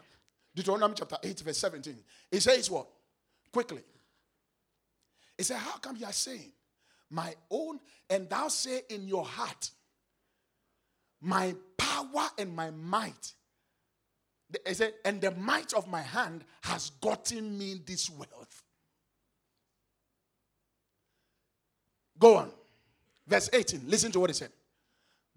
Deuteronomy 0.53 0.95
chapter 0.97 1.17
8, 1.21 1.39
verse 1.41 1.57
17. 1.59 1.95
It 2.31 2.41
says 2.41 2.69
what? 2.69 2.87
Quickly. 3.51 3.83
It 5.37 5.45
says, 5.45 5.57
How 5.57 5.77
come 5.77 5.97
you 5.97 6.05
are 6.05 6.13
saying, 6.13 6.51
My 7.09 7.33
own, 7.49 7.79
and 8.09 8.29
thou 8.29 8.47
say 8.47 8.81
in 8.89 9.07
your 9.07 9.23
heart, 9.23 9.69
My 11.21 11.55
power 11.77 12.29
and 12.37 12.55
my 12.55 12.71
might 12.71 13.33
he 14.65 14.73
said, 14.73 14.93
and 15.03 15.19
the 15.21 15.31
might 15.31 15.73
of 15.73 15.87
my 15.87 16.01
hand 16.01 16.43
has 16.63 16.91
gotten 17.01 17.57
me 17.57 17.81
this 17.85 18.09
wealth. 18.09 18.63
Go 22.17 22.37
on. 22.37 22.51
Verse 23.27 23.49
18. 23.51 23.81
Listen 23.87 24.11
to 24.11 24.19
what 24.19 24.29
he 24.29 24.33
said. 24.33 24.51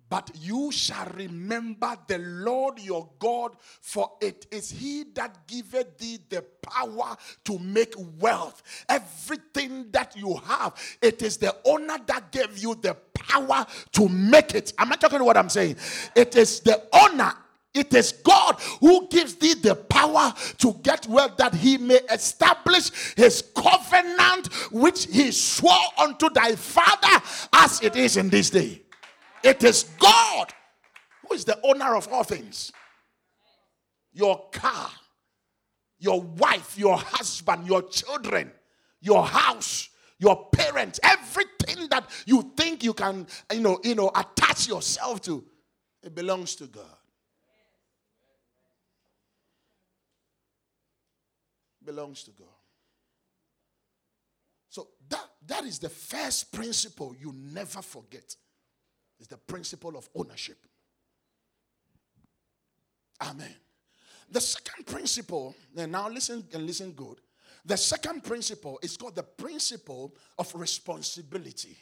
But 0.09 0.31
you 0.41 0.73
shall 0.73 1.07
remember 1.15 1.97
the 2.07 2.19
Lord 2.19 2.79
your 2.79 3.09
God, 3.19 3.57
for 3.81 4.13
it 4.21 4.47
is 4.51 4.71
He 4.71 5.05
that 5.15 5.47
giveth 5.47 5.99
thee 5.99 6.19
the 6.29 6.43
power 6.63 7.17
to 7.45 7.59
make 7.59 7.95
wealth. 8.19 8.63
Everything 8.89 9.91
that 9.91 10.17
you 10.17 10.35
have, 10.47 10.75
it 11.03 11.23
is 11.23 11.37
the 11.37 11.55
owner 11.65 11.99
that 12.07 12.33
gave 12.33 12.57
you 12.59 12.75
the 12.75 12.95
power 13.15 13.67
to 13.93 14.09
make 14.09 14.55
it. 14.55 14.73
I'm 14.79 14.89
not 14.89 15.01
talking 15.01 15.23
what 15.23 15.37
I'm 15.37 15.49
saying. 15.51 15.77
It 16.15 16.37
is 16.37 16.61
the 16.61 16.83
owner 16.93 17.35
It 17.75 17.95
is 17.95 18.13
God 18.13 18.57
who 18.81 19.09
gives 19.09 19.35
thee 19.35 19.55
the 19.55 19.75
power 19.75 20.33
to 20.59 20.73
get 20.83 21.07
wealth 21.07 21.37
that 21.37 21.55
he 21.55 21.77
may 21.77 22.01
establish 22.11 22.91
his 23.15 23.43
covenant 23.55 24.53
which 24.73 25.05
he 25.07 25.31
swore 25.31 25.75
unto 25.99 26.31
thy 26.31 26.57
father 26.57 27.23
as 27.53 27.81
it 27.83 27.95
is 27.95 28.17
in 28.17 28.31
this 28.31 28.51
day. 28.51 28.83
It 29.43 29.63
is 29.65 29.85
God 29.99 30.53
who 31.27 31.35
is 31.35 31.45
the 31.45 31.59
owner 31.63 31.95
of 31.95 32.09
all 32.09 32.25
things. 32.25 32.73
Your 34.13 34.49
car, 34.51 34.91
your 35.99 36.21
wife, 36.21 36.79
your 36.79 36.97
husband, 36.97 37.67
your 37.67 37.83
children, 37.83 38.51
your 39.01 39.25
house, 39.25 39.91
your 40.19 40.49
parents, 40.51 40.99
everything 41.03 41.89
that 41.91 42.09
you 42.27 42.53
think 42.57 42.83
you 42.83 42.95
can, 42.95 43.27
you 43.53 43.61
know, 43.61 43.79
you 43.85 43.95
know, 43.95 44.11
attach 44.15 44.67
yourself 44.67 45.21
to, 45.23 45.45
it 46.03 46.15
belongs 46.15 46.57
to 46.57 46.67
God. 46.67 46.85
belongs 51.89 52.23
to 52.25 52.31
God. 52.33 52.47
So 54.69 54.89
that, 55.09 55.25
that 55.47 55.65
is 55.65 55.79
the 55.79 55.89
first 55.89 56.53
principle 56.53 57.17
you 57.19 57.35
never 57.35 57.81
forget. 57.81 58.37
Is 59.21 59.27
the 59.27 59.37
principle 59.37 59.97
of 59.97 60.09
ownership. 60.15 60.59
Amen. 63.21 63.55
The 64.31 64.41
second 64.41 64.87
principle, 64.87 65.55
and 65.77 65.91
now 65.91 66.09
listen 66.09 66.45
and 66.53 66.67
listen 66.67 66.93
good. 66.93 67.19
The 67.65 67.77
second 67.77 68.23
principle 68.23 68.79
is 68.83 68.97
called 68.97 69.17
the 69.17 69.23
principle 69.23 70.15
of 70.39 70.55
responsibility. 70.55 71.77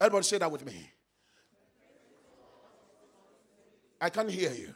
Everybody 0.00 0.24
say 0.24 0.38
that 0.38 0.50
with 0.50 0.66
me. 0.66 0.90
I 4.00 4.10
can't 4.10 4.30
hear 4.30 4.52
you. 4.52 4.74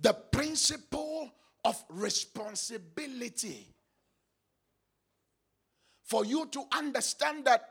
The 0.00 0.12
principle 0.12 1.30
of 1.64 1.82
responsibility. 1.88 3.68
For 6.02 6.24
you 6.24 6.46
to 6.46 6.64
understand 6.72 7.44
that 7.44 7.68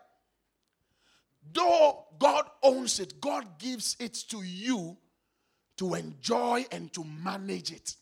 though 1.53 2.05
God 2.17 2.45
owns 2.63 2.99
it, 2.99 3.19
God 3.19 3.59
gives 3.59 3.97
it 3.99 4.13
to 4.29 4.41
you 4.41 4.97
to 5.77 5.93
enjoy 5.95 6.65
and 6.71 6.91
to 6.93 7.03
manage 7.03 7.71
it. 7.71 7.95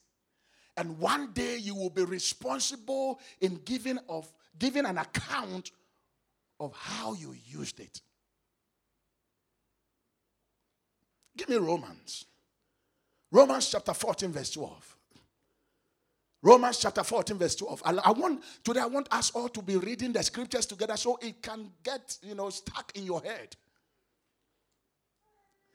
And 0.78 0.98
one 1.00 1.32
day 1.34 1.58
you 1.58 1.76
will 1.76 1.90
be 1.90 2.04
responsible 2.04 3.20
in 3.42 3.60
giving 3.66 4.00
of 4.08 4.32
giving 4.58 4.86
an 4.86 4.98
account 4.98 5.72
of 6.60 6.74
how 6.74 7.14
you 7.14 7.36
used 7.48 7.80
it. 7.80 8.02
Give 11.36 11.50
me 11.50 11.56
Romans. 11.56 12.26
Romans 13.32 13.70
chapter 13.70 13.94
14, 13.94 14.32
verse 14.32 14.52
12. 14.52 14.98
Romans 16.42 16.78
chapter 16.78 17.04
14, 17.04 17.38
verse 17.38 17.56
12. 17.56 17.82
I 17.86 18.12
want 18.12 18.44
today 18.64 18.80
I 18.80 18.86
want 18.86 19.08
us 19.12 19.32
all 19.32 19.50
to 19.50 19.62
be 19.62 19.76
reading 19.76 20.14
the 20.14 20.24
scriptures 20.24 20.66
together 20.66 20.96
so 20.96 21.20
it 21.22 21.42
can 21.42 21.70
get 21.84 22.18
you 22.24 22.34
know 22.34 22.50
stuck 22.50 22.92
in 22.96 23.06
your 23.06 23.22
head. 23.22 23.56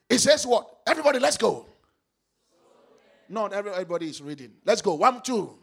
It 0.08 0.18
says 0.18 0.46
what? 0.46 0.80
Everybody, 0.86 1.18
let's 1.18 1.36
go. 1.36 1.66
Not 3.28 3.52
everybody 3.52 4.08
is 4.08 4.22
reading. 4.22 4.52
Let's 4.64 4.80
go. 4.80 4.94
One, 4.94 5.20
two. 5.22 5.58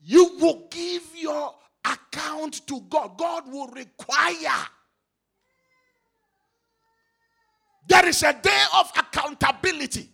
You 0.00 0.36
will 0.40 0.68
give 0.70 1.02
your 1.14 1.54
account 1.84 2.66
to 2.66 2.80
God. 2.88 3.18
God 3.18 3.52
will 3.52 3.66
require 3.68 4.66
There 7.88 8.06
is 8.06 8.22
a 8.22 8.34
day 8.34 8.62
of 8.76 8.92
accountability. 8.96 10.10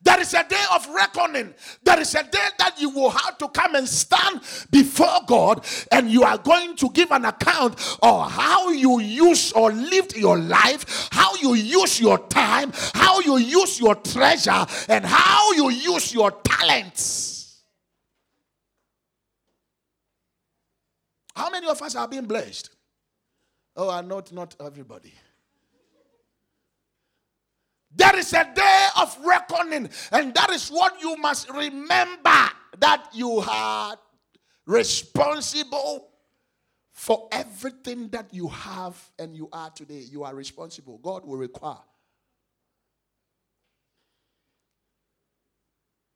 There 0.00 0.20
is 0.20 0.34
a 0.34 0.44
day 0.46 0.62
of 0.74 0.86
reckoning. 0.90 1.54
There 1.82 1.98
is 1.98 2.14
a 2.14 2.22
day 2.22 2.46
that 2.58 2.74
you 2.78 2.90
will 2.90 3.08
have 3.08 3.38
to 3.38 3.48
come 3.48 3.74
and 3.74 3.88
stand 3.88 4.42
before 4.70 5.20
God 5.26 5.64
and 5.90 6.10
you 6.10 6.24
are 6.24 6.36
going 6.36 6.76
to 6.76 6.90
give 6.90 7.10
an 7.10 7.24
account 7.24 7.74
of 8.02 8.30
how 8.30 8.68
you 8.68 9.00
use 9.00 9.50
or 9.52 9.72
lived 9.72 10.14
your 10.14 10.38
life, 10.38 11.08
how 11.10 11.34
you 11.36 11.54
use 11.54 11.98
your 11.98 12.18
time, 12.28 12.70
how 12.92 13.20
you 13.20 13.38
use 13.38 13.80
your 13.80 13.94
treasure, 13.94 14.66
and 14.90 15.06
how 15.06 15.52
you 15.52 15.70
use 15.70 16.12
your 16.12 16.30
talents. 16.30 17.62
How 21.34 21.48
many 21.50 21.66
of 21.66 21.80
us 21.80 21.96
are 21.96 22.06
being 22.06 22.26
blessed? 22.26 22.70
Oh, 23.76 24.00
not 24.02 24.32
not 24.32 24.54
everybody. 24.60 25.12
There 28.14 28.20
is 28.20 28.32
a 28.32 28.48
day 28.54 28.86
of 29.00 29.18
reckoning, 29.24 29.90
and 30.12 30.32
that 30.34 30.50
is 30.50 30.68
what 30.68 31.02
you 31.02 31.16
must 31.16 31.50
remember 31.50 32.48
that 32.78 33.08
you 33.12 33.42
are 33.50 33.98
responsible 34.66 36.10
for 36.92 37.28
everything 37.32 38.10
that 38.10 38.32
you 38.32 38.46
have 38.46 38.96
and 39.18 39.34
you 39.34 39.48
are 39.52 39.68
today. 39.70 40.04
You 40.08 40.22
are 40.22 40.32
responsible. 40.32 40.98
God 40.98 41.24
will 41.24 41.38
require. 41.38 41.82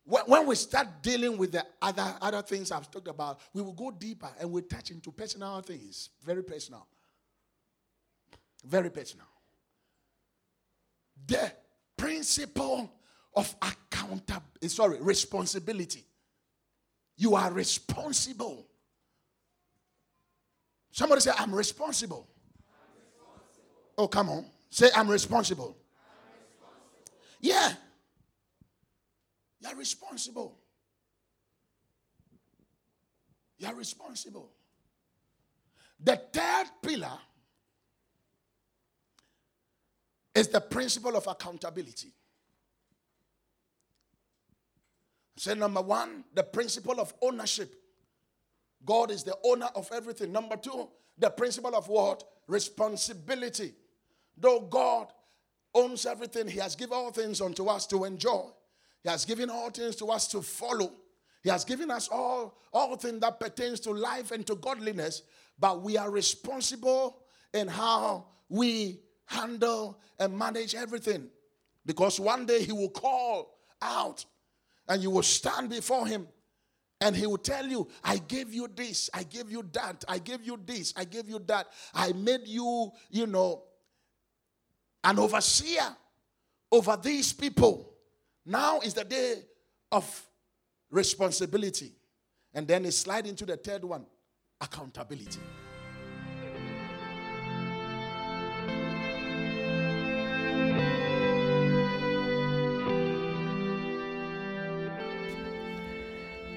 When 0.04 0.46
we 0.46 0.54
start 0.54 1.02
dealing 1.02 1.36
with 1.36 1.50
the 1.50 1.66
other, 1.82 2.14
other 2.22 2.42
things 2.42 2.70
I've 2.70 2.88
talked 2.92 3.08
about, 3.08 3.40
we 3.52 3.60
will 3.60 3.72
go 3.72 3.90
deeper 3.90 4.30
and 4.38 4.52
we'll 4.52 4.62
touch 4.62 4.92
into 4.92 5.10
personal 5.10 5.60
things. 5.62 6.10
Very 6.24 6.44
personal. 6.44 6.86
Very 8.64 8.90
personal. 8.90 9.26
The 11.26 11.52
principle 11.98 12.90
of 13.34 13.54
accountability, 13.60 14.46
eh, 14.62 14.68
sorry, 14.68 14.98
responsibility. 15.00 16.04
You 17.18 17.34
are 17.34 17.52
responsible. 17.52 18.66
Somebody 20.90 21.20
say, 21.20 21.32
I'm 21.36 21.54
responsible. 21.54 22.26
I'm 22.58 22.96
responsible. 23.04 23.92
Oh, 23.98 24.08
come 24.08 24.30
on. 24.30 24.46
Say, 24.70 24.88
I'm 24.94 25.08
responsible. 25.08 25.76
I'm 26.00 26.32
responsible. 26.32 27.18
Yeah. 27.40 27.72
You're 29.60 29.76
responsible. 29.76 30.58
You're 33.58 33.74
responsible. 33.74 34.52
The 36.00 36.16
third 36.32 36.66
pillar 36.80 37.18
is 40.38 40.48
the 40.48 40.60
principle 40.60 41.16
of 41.16 41.26
accountability. 41.26 42.12
Say 45.36 45.54
number 45.54 45.82
one, 45.82 46.24
the 46.34 46.42
principle 46.42 47.00
of 47.00 47.14
ownership. 47.22 47.74
God 48.84 49.10
is 49.10 49.22
the 49.22 49.36
owner 49.44 49.68
of 49.74 49.90
everything. 49.92 50.32
Number 50.32 50.56
two, 50.56 50.88
the 51.16 51.30
principle 51.30 51.74
of 51.74 51.88
what? 51.88 52.24
Responsibility. 52.46 53.74
Though 54.36 54.60
God 54.60 55.08
owns 55.74 56.06
everything, 56.06 56.48
He 56.48 56.58
has 56.58 56.74
given 56.74 56.96
all 56.96 57.10
things 57.10 57.40
unto 57.40 57.66
us 57.66 57.86
to 57.88 58.04
enjoy. 58.04 58.46
He 59.02 59.08
has 59.08 59.24
given 59.24 59.50
all 59.50 59.70
things 59.70 59.96
to 59.96 60.06
us 60.06 60.26
to 60.28 60.42
follow. 60.42 60.92
He 61.42 61.50
has 61.50 61.64
given 61.64 61.90
us 61.90 62.08
all, 62.08 62.58
all 62.72 62.96
things 62.96 63.20
that 63.20 63.38
pertains 63.38 63.80
to 63.80 63.90
life 63.90 64.32
and 64.32 64.46
to 64.46 64.56
godliness, 64.56 65.22
but 65.58 65.82
we 65.82 65.96
are 65.96 66.10
responsible 66.10 67.22
in 67.52 67.68
how 67.68 68.26
we 68.48 69.00
handle 69.28 70.00
and 70.18 70.36
manage 70.36 70.74
everything. 70.74 71.28
Because 71.86 72.18
one 72.18 72.46
day 72.46 72.64
he 72.64 72.72
will 72.72 72.90
call 72.90 73.58
out 73.80 74.24
and 74.88 75.02
you 75.02 75.10
will 75.10 75.22
stand 75.22 75.70
before 75.70 76.06
him 76.06 76.26
and 77.00 77.14
he 77.14 77.26
will 77.26 77.38
tell 77.38 77.66
you, 77.66 77.88
I 78.02 78.18
gave 78.18 78.52
you 78.52 78.68
this, 78.74 79.08
I 79.14 79.22
gave 79.22 79.50
you 79.50 79.64
that, 79.72 80.04
I 80.08 80.18
gave 80.18 80.44
you 80.44 80.58
this, 80.64 80.92
I 80.96 81.04
gave 81.04 81.28
you 81.28 81.38
that. 81.46 81.68
I 81.94 82.12
made 82.12 82.46
you, 82.46 82.90
you 83.10 83.26
know, 83.26 83.62
an 85.04 85.18
overseer 85.18 85.96
over 86.72 86.98
these 87.00 87.32
people. 87.32 87.92
Now 88.44 88.80
is 88.80 88.94
the 88.94 89.04
day 89.04 89.34
of 89.92 90.26
responsibility. 90.90 91.92
And 92.52 92.66
then 92.66 92.84
he 92.84 92.90
slide 92.90 93.26
into 93.26 93.46
the 93.46 93.56
third 93.56 93.84
one 93.84 94.06
accountability. 94.60 95.40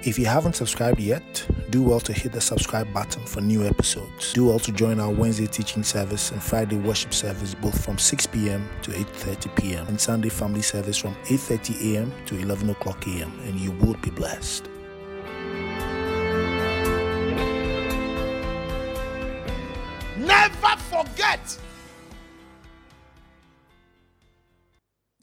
If 0.03 0.17
you 0.17 0.25
haven't 0.25 0.55
subscribed 0.55 0.99
yet, 0.99 1.45
do 1.69 1.83
well 1.83 1.99
to 1.99 2.11
hit 2.11 2.31
the 2.31 2.41
subscribe 2.41 2.91
button 2.91 3.23
for 3.23 3.39
new 3.39 3.63
episodes. 3.63 4.33
Do 4.33 4.47
well 4.47 4.57
to 4.57 4.71
join 4.71 4.99
our 4.99 5.11
Wednesday 5.11 5.45
teaching 5.45 5.83
service 5.83 6.31
and 6.31 6.41
Friday 6.41 6.75
worship 6.75 7.13
service 7.13 7.53
both 7.53 7.85
from 7.85 7.99
6 7.99 8.25
p.m. 8.27 8.67
to 8.81 8.89
8:30 8.89 9.55
p.m. 9.55 9.87
and 9.87 10.01
Sunday 10.01 10.29
family 10.29 10.63
service 10.63 10.97
from 10.97 11.13
8:30 11.25 11.93
a.m. 11.93 12.13
to 12.25 12.35
11 12.35 12.71
o'clock 12.71 13.05
a.m. 13.05 13.31
and 13.45 13.59
you 13.59 13.73
will 13.73 13.93
be 14.01 14.09
blessed. 14.09 14.70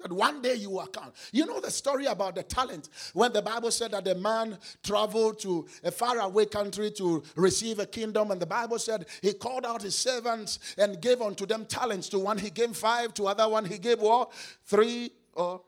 But 0.08 0.16
one 0.16 0.40
day 0.40 0.54
you 0.54 0.70
will 0.70 0.80
account. 0.80 1.14
You 1.32 1.44
know 1.44 1.60
the 1.60 1.70
story 1.70 2.06
about 2.06 2.34
the 2.34 2.42
talent 2.42 2.88
when 3.12 3.32
the 3.32 3.42
Bible 3.42 3.70
said 3.70 3.90
that 3.90 4.04
the 4.04 4.14
man 4.14 4.56
traveled 4.82 5.38
to 5.40 5.66
a 5.84 5.90
faraway 5.90 6.46
country 6.46 6.90
to 6.92 7.22
receive 7.36 7.78
a 7.78 7.86
kingdom, 7.86 8.30
and 8.30 8.40
the 8.40 8.46
Bible 8.46 8.78
said 8.78 9.06
he 9.20 9.34
called 9.34 9.66
out 9.66 9.82
his 9.82 9.94
servants 9.94 10.58
and 10.78 11.00
gave 11.00 11.20
unto 11.20 11.44
them 11.44 11.66
talents. 11.66 12.08
To 12.10 12.18
one 12.18 12.38
he 12.38 12.50
gave 12.50 12.74
five, 12.74 13.12
to 13.14 13.26
other 13.26 13.48
one 13.48 13.64
he 13.64 13.78
gave 13.78 14.00
what? 14.00 14.32
Three 14.64 15.10
or 15.34 15.62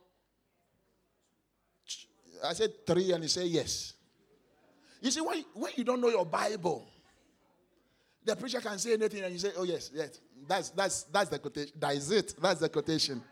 I 2.42 2.55
said 2.55 2.87
three, 2.87 3.12
and 3.12 3.22
he 3.22 3.29
said 3.29 3.46
yes. 3.46 3.92
You 5.03 5.11
see, 5.11 5.20
when, 5.20 5.44
when 5.55 5.72
you 5.76 5.85
don't 5.85 6.00
know 6.00 6.09
your 6.09 6.24
Bible, 6.24 6.88
the 8.24 8.37
preacher 8.37 8.61
can 8.61 8.79
say 8.79 8.94
anything 8.94 9.22
and 9.22 9.33
you 9.33 9.38
say, 9.38 9.50
oh, 9.57 9.64
yes, 9.64 9.90
yes. 9.94 10.20
That's, 10.46 10.70
that's, 10.70 11.03
that's 11.05 11.31
the 11.31 11.38
quotation. 11.38 11.72
That 11.79 11.94
is 11.94 12.11
it. 12.11 12.35
That's 12.40 12.61
the 12.61 12.68
quotation. 12.68 13.22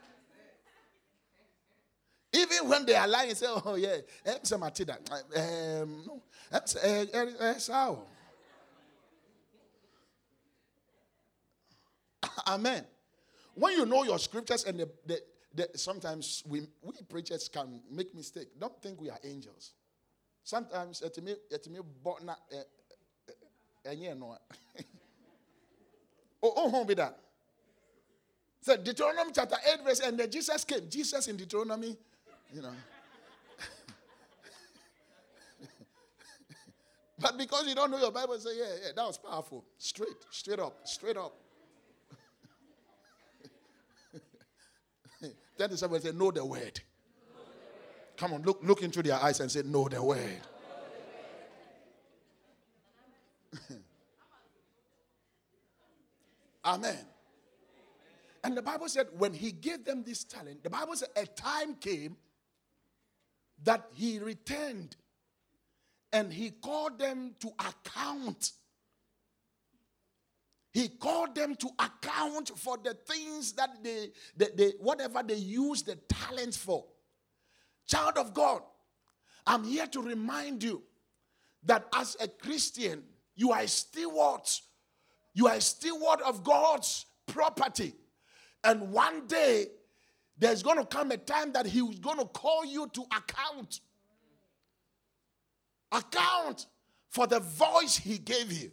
Even 2.33 2.69
when 2.69 2.85
they 2.85 2.95
are 2.95 3.09
lying, 3.09 3.35
say, 3.35 3.47
oh, 3.49 3.75
yeah, 3.77 3.97
um, 4.27 4.35
no, 6.07 6.23
eh, 6.53 7.05
that's 7.41 7.69
how? 7.69 8.03
Amen. 12.47 12.85
When 13.55 13.73
you 13.73 13.87
know 13.87 14.05
your 14.05 14.19
scriptures 14.19 14.65
and 14.65 14.79
the, 14.79 14.89
the, 15.07 15.21
the, 15.55 15.79
sometimes 15.79 16.45
we, 16.47 16.69
we 16.83 16.93
preachers 17.09 17.49
can 17.49 17.81
make 17.91 18.15
mistake. 18.15 18.49
Don't 18.59 18.81
think 18.83 19.01
we 19.01 19.09
are 19.11 19.19
angels. 19.25 19.73
Sometimes 20.45 21.03
it 21.03 21.23
me 21.23 21.35
it 21.51 21.71
me 21.71 21.81
botna 22.05 22.37
enye 23.85 24.19
no. 24.19 24.37
Oh 26.43 26.53
oh 26.57 26.85
be 26.85 26.95
that. 26.95 27.19
So 28.61 28.77
Deuteronomy 28.77 29.33
chapter 29.35 29.57
8 29.75 29.85
verse 29.85 30.01
and 30.01 30.19
then 30.19 30.31
Jesus 30.31 30.65
came. 30.65 30.89
Jesus 30.89 31.29
in 31.29 31.37
Deuteronomy, 31.37 31.97
you 32.53 32.63
know. 32.63 32.71
but 37.19 37.37
because 37.37 37.67
you 37.67 37.75
don't 37.75 37.91
know 37.91 37.99
your 37.99 38.13
Bible, 38.13 38.39
say, 38.39 38.57
yeah, 38.57 38.65
yeah, 38.83 38.93
that 38.97 39.07
was 39.07 39.19
powerful. 39.19 39.65
Straight, 39.77 40.17
straight 40.31 40.61
up, 40.61 40.79
straight 40.85 41.17
up. 41.17 41.35
Then 45.59 45.77
somebody 45.77 46.05
say, 46.05 46.13
know 46.13 46.31
the 46.31 46.45
word. 46.45 46.81
Come 48.17 48.35
on, 48.35 48.43
look, 48.43 48.61
look 48.63 48.83
into 48.83 49.03
their 49.03 49.17
eyes 49.17 49.41
and 49.41 49.51
say, 49.51 49.63
know 49.65 49.89
the 49.89 50.01
word. 50.03 50.41
Amen. 56.65 57.05
And 58.45 58.57
the 58.57 58.63
Bible 58.63 58.89
said, 58.89 59.09
when 59.17 59.33
he 59.33 59.51
gave 59.53 59.85
them 59.85 60.03
this 60.05 60.25
talent, 60.25 60.63
the 60.63 60.71
Bible 60.71 60.97
said, 60.97 61.09
a 61.17 61.27
time 61.27 61.75
came 61.75 62.17
that 63.65 63.87
he 63.95 64.19
returned 64.19 64.97
and 66.13 66.33
he 66.33 66.51
called 66.51 66.99
them 66.99 67.35
to 67.41 67.49
account. 67.59 68.53
He 70.73 70.89
called 70.89 71.35
them 71.35 71.55
to 71.57 71.69
account 71.79 72.53
for 72.57 72.77
the 72.83 72.95
things 72.95 73.53
that 73.55 73.83
they, 73.83 74.11
they, 74.37 74.73
whatever 74.79 75.23
they 75.23 75.35
use 75.35 75.83
the 75.83 75.97
talents 75.97 76.57
for. 76.57 76.85
Child 77.87 78.19
of 78.19 78.35
God, 78.35 78.63
I'm 79.47 79.65
here 79.65 79.87
to 79.87 80.03
remind 80.03 80.63
you 80.63 80.83
that 81.65 81.87
as 81.95 82.17
a 82.21 82.29
Christian, 82.29 83.03
you 83.35 83.53
are 83.53 83.61
a 83.61 83.69
steward. 83.69 84.43
You 85.35 85.49
are 85.49 85.55
a 85.55 85.61
steward 85.61 86.21
of 86.25 86.45
God's 86.45 87.07
property. 87.27 87.95
And 88.63 88.93
one 88.93 89.27
day, 89.27 89.69
there's 90.39 90.63
going 90.63 90.79
to 90.79 90.85
come 90.85 91.11
a 91.11 91.17
time 91.17 91.53
that 91.53 91.67
He 91.67 91.85
He's 91.85 91.99
going 91.99 92.19
to 92.19 92.27
call 92.27 92.65
you 92.65 92.89
to 92.93 93.03
account. 93.03 93.81
Account 95.91 96.67
for 97.09 97.27
the 97.27 97.41
voice 97.41 97.97
He 97.97 98.19
gave 98.19 98.53
you, 98.53 98.71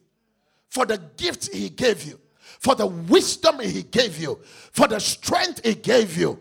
for 0.69 0.86
the 0.86 0.97
gift 1.17 1.54
He 1.54 1.69
gave 1.69 2.04
you, 2.04 2.19
for 2.60 2.75
the 2.75 2.88
wisdom 2.88 3.60
He 3.60 3.84
gave 3.84 4.17
you, 4.17 4.39
for 4.71 4.88
the 4.88 4.99
strength 4.99 5.62
He 5.63 5.75
gave 5.75 6.17
you. 6.17 6.39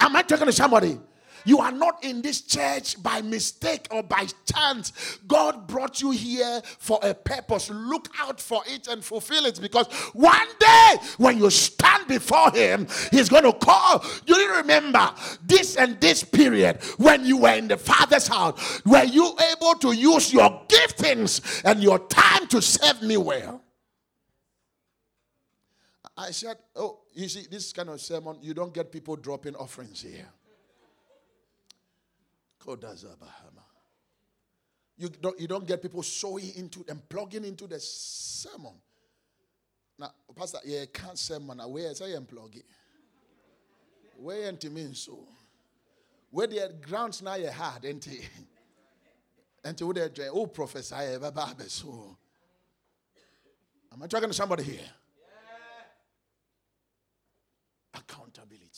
Am 0.00 0.16
I 0.16 0.22
talking 0.22 0.46
to 0.46 0.52
somebody? 0.52 0.98
You 1.44 1.58
are 1.58 1.72
not 1.72 2.02
in 2.02 2.22
this 2.22 2.40
church 2.40 3.02
by 3.02 3.20
mistake 3.22 3.86
or 3.90 4.02
by 4.02 4.26
chance. 4.50 5.18
God 5.26 5.66
brought 5.66 6.00
you 6.00 6.10
here 6.10 6.62
for 6.78 6.98
a 7.02 7.14
purpose. 7.14 7.70
Look 7.70 8.08
out 8.18 8.40
for 8.40 8.62
it 8.66 8.88
and 8.88 9.04
fulfill 9.04 9.44
it 9.46 9.60
because 9.60 9.86
one 10.12 10.48
day 10.58 10.96
when 11.18 11.38
you 11.38 11.50
stand 11.50 12.08
before 12.08 12.50
Him, 12.50 12.86
He's 13.10 13.28
going 13.28 13.44
to 13.44 13.52
call. 13.52 14.04
You 14.26 14.56
remember 14.56 15.10
this 15.46 15.76
and 15.76 16.00
this 16.00 16.24
period 16.24 16.82
when 16.96 17.24
you 17.24 17.38
were 17.38 17.54
in 17.54 17.68
the 17.68 17.76
Father's 17.76 18.26
house. 18.26 18.82
Were 18.84 19.04
you 19.04 19.36
able 19.52 19.74
to 19.74 19.92
use 19.92 20.32
your 20.32 20.62
giftings 20.68 21.62
and 21.64 21.82
your 21.82 21.98
time 22.08 22.46
to 22.48 22.62
serve 22.62 23.02
me 23.02 23.16
well? 23.16 23.62
I 26.16 26.30
said, 26.30 26.56
Oh, 26.76 27.00
you 27.12 27.28
see, 27.28 27.46
this 27.50 27.72
kind 27.72 27.88
of 27.88 28.00
sermon, 28.00 28.38
you 28.40 28.54
don't 28.54 28.72
get 28.72 28.92
people 28.92 29.16
dropping 29.16 29.56
offerings 29.56 30.00
here. 30.00 30.28
You 34.96 35.08
don't, 35.08 35.40
you 35.40 35.48
don't 35.48 35.66
get 35.66 35.82
people 35.82 36.02
sowing 36.02 36.52
into 36.56 36.84
and 36.88 37.06
plugging 37.08 37.44
into 37.44 37.66
the 37.66 37.80
sermon. 37.80 38.74
Now, 39.98 40.12
Pastor, 40.34 40.58
yeah, 40.64 40.84
can't 40.92 41.18
sermon. 41.18 41.58
Where 41.58 41.94
say 41.94 42.14
I'm 42.14 42.24
plugging? 42.24 42.62
Where 44.16 44.48
ain't 44.48 44.64
mean 44.70 44.94
so? 44.94 45.18
Where 46.30 46.46
the 46.46 46.74
grounds 46.80 47.22
now 47.22 47.34
you 47.34 47.50
hard, 47.50 47.84
ain't 47.84 48.06
it? 48.06 48.22
And 49.64 49.76
to 49.78 49.92
the 49.92 50.28
oh 50.32 50.46
professor, 50.46 50.94
I 50.96 51.06
ever 51.06 51.30
so. 51.68 52.16
Am 53.92 54.02
I 54.02 54.06
talking 54.06 54.28
to 54.28 54.34
somebody 54.34 54.64
here? 54.64 54.90
Accountability. 57.94 58.68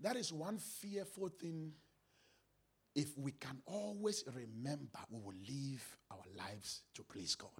That 0.00 0.16
is 0.16 0.32
one 0.32 0.58
fearful 0.58 1.28
thing 1.28 1.72
if 2.96 3.16
we 3.18 3.32
can 3.32 3.58
always 3.66 4.24
remember, 4.26 4.98
we 5.10 5.20
will 5.20 5.34
live 5.46 5.96
our 6.10 6.24
lives 6.34 6.80
to 6.94 7.02
please 7.02 7.34
God. 7.34 7.50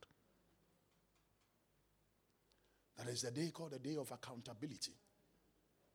That 2.97 3.09
is 3.09 3.21
the 3.21 3.31
day 3.31 3.51
called 3.53 3.73
the 3.73 3.79
day 3.79 3.97
of 3.97 4.11
accountability. 4.11 4.95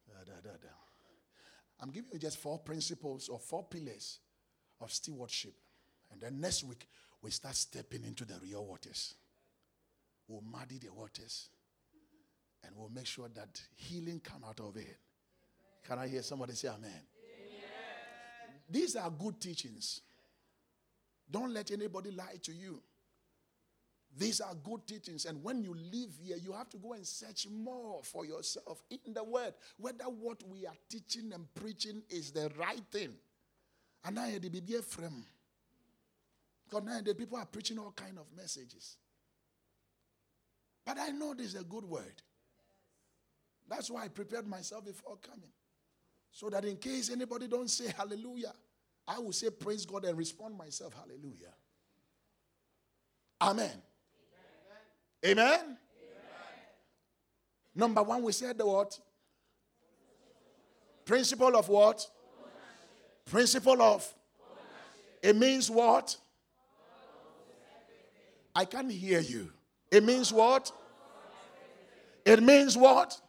Da, 0.08 0.14
da, 0.24 0.40
da, 0.42 0.70
I'm 1.80 1.90
giving 1.90 2.12
you 2.14 2.20
just 2.20 2.38
four 2.38 2.60
principles 2.60 3.30
or 3.30 3.40
four 3.40 3.64
pillars 3.64 4.20
of 4.80 4.94
stewardship. 4.94 5.56
And 6.12 6.22
then 6.22 6.40
next 6.40 6.64
week, 6.64 6.88
we 7.24 7.32
start 7.32 7.56
stepping 7.56 8.04
into 8.04 8.26
the 8.26 8.36
real 8.44 8.64
waters. 8.64 9.16
We'll 10.28 10.42
muddy 10.42 10.78
the 10.78 10.94
waters 10.94 11.50
and 12.64 12.76
we'll 12.78 12.90
make 12.90 13.08
sure 13.08 13.30
that 13.34 13.60
healing 13.76 14.22
come 14.24 14.44
out 14.48 14.60
of 14.60 14.78
it. 14.78 14.98
Can 15.84 15.98
I 15.98 16.08
hear 16.08 16.22
somebody 16.22 16.54
say 16.54 16.68
amen? 16.68 16.92
These 18.72 18.96
are 18.96 19.10
good 19.10 19.40
teachings. 19.40 20.02
Don't 21.30 21.54
let 21.54 21.72
anybody 21.72 22.12
lie 22.12 22.38
to 22.44 22.54
you. 22.54 22.82
These 24.18 24.42
are 24.42 24.54
good 24.64 24.86
teachings. 24.88 25.26
And 25.26 25.42
when 25.44 25.64
you 25.64 25.74
live 25.74 26.12
here, 26.22 26.38
you 26.38 26.52
have 26.54 26.70
to 26.72 26.78
go 26.78 26.94
and 26.94 27.06
search 27.06 27.48
more 27.50 28.02
for 28.04 28.26
yourself 28.26 28.82
in 28.90 29.14
the 29.14 29.24
word, 29.24 29.54
whether 29.78 30.04
what 30.06 30.42
we 30.50 30.66
are 30.66 30.76
teaching 30.90 31.32
and 31.34 31.54
preaching 31.54 32.02
is 32.10 32.32
the 32.32 32.52
right 32.58 32.84
thing. 32.92 33.14
And 34.04 34.16
now 34.16 34.26
the 34.26 34.50
baby 34.50 34.74
frame. 34.82 35.26
Because 36.70 36.86
now 36.86 37.00
the 37.02 37.14
people 37.14 37.38
are 37.38 37.46
preaching 37.46 37.80
all 37.80 37.94
kind 37.96 38.18
of 38.18 38.26
messages. 38.36 38.98
But 40.86 40.98
I 41.00 41.10
know 41.10 41.34
this 41.34 41.48
is 41.48 41.56
a 41.56 41.64
good 41.64 41.86
word. 41.86 42.22
That's 43.70 43.90
why 43.90 44.06
I 44.06 44.08
prepared 44.10 44.48
myself 44.48 44.86
before 44.86 45.18
coming. 45.22 45.52
So 46.32 46.50
that 46.50 46.66
in 46.66 46.78
case 46.78 47.12
anybody 47.12 47.48
don't 47.48 47.70
say 47.70 47.94
hallelujah, 47.96 48.54
I 49.08 49.20
will 49.20 49.34
say 49.34 49.50
praise 49.50 49.86
God 49.86 50.06
and 50.06 50.18
respond 50.18 50.58
myself 50.58 50.94
hallelujah. 50.94 51.54
Amen. 53.42 53.70
Amen. 55.26 55.60
Amen. 55.60 55.78
Number 57.74 58.04
one, 58.04 58.24
we 58.24 58.32
said 58.32 58.58
the 58.58 58.66
what? 58.66 59.00
Principle 61.06 61.56
of 61.56 61.68
what? 61.68 62.06
Principle 63.26 63.82
of. 63.82 64.08
It 65.22 65.36
means 65.36 65.70
what? 65.70 66.16
I 68.56 68.66
can't 68.66 68.92
hear 68.92 69.20
you. 69.20 69.52
It 69.92 70.04
means 70.04 70.32
what? 70.32 70.72
It 72.26 72.42
means 72.42 72.78
what? 72.78 73.20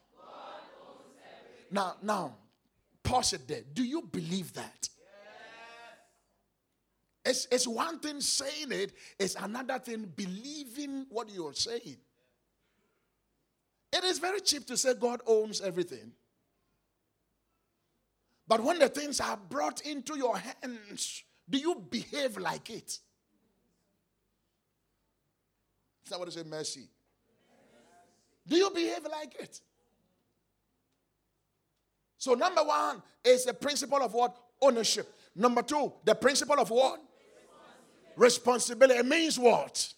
Now, 1.70 1.94
now, 2.02 2.36
pause 3.12 3.34
it 3.34 3.46
there. 3.46 3.60
Do 3.74 3.84
you 3.84 4.02
believe 4.02 4.54
that? 4.54 4.88
It's, 7.24 7.46
it's 7.52 7.68
one 7.68 8.00
thing 8.00 8.20
saying 8.20 8.72
it, 8.72 8.92
it's 9.18 9.36
another 9.36 9.78
thing 9.78 10.10
believing 10.16 11.06
what 11.10 11.28
you're 11.30 11.52
saying. 11.52 11.98
It 13.92 14.04
is 14.04 14.18
very 14.18 14.40
cheap 14.40 14.66
to 14.66 14.76
say 14.76 14.94
God 14.94 15.20
owns 15.26 15.60
everything. 15.60 16.12
But 18.48 18.64
when 18.64 18.78
the 18.78 18.88
things 18.88 19.20
are 19.20 19.38
brought 19.48 19.82
into 19.82 20.16
your 20.16 20.36
hands, 20.36 21.22
do 21.48 21.58
you 21.58 21.84
behave 21.90 22.38
like 22.38 22.70
it? 22.70 22.98
Somebody 26.04 26.32
say 26.32 26.42
mercy. 26.44 26.88
Do 28.46 28.56
you 28.56 28.70
behave 28.70 29.06
like 29.08 29.36
it? 29.38 29.60
So, 32.22 32.34
number 32.34 32.62
one 32.62 33.02
is 33.24 33.44
the 33.44 33.52
principle 33.52 34.00
of 34.00 34.14
what? 34.14 34.36
Ownership. 34.60 35.12
Number 35.34 35.60
two, 35.60 35.92
the 36.04 36.14
principle 36.14 36.54
of 36.56 36.70
what? 36.70 37.02
Responsibility. 38.14 39.00
It 39.00 39.06
means 39.06 39.40
what? 39.40 39.92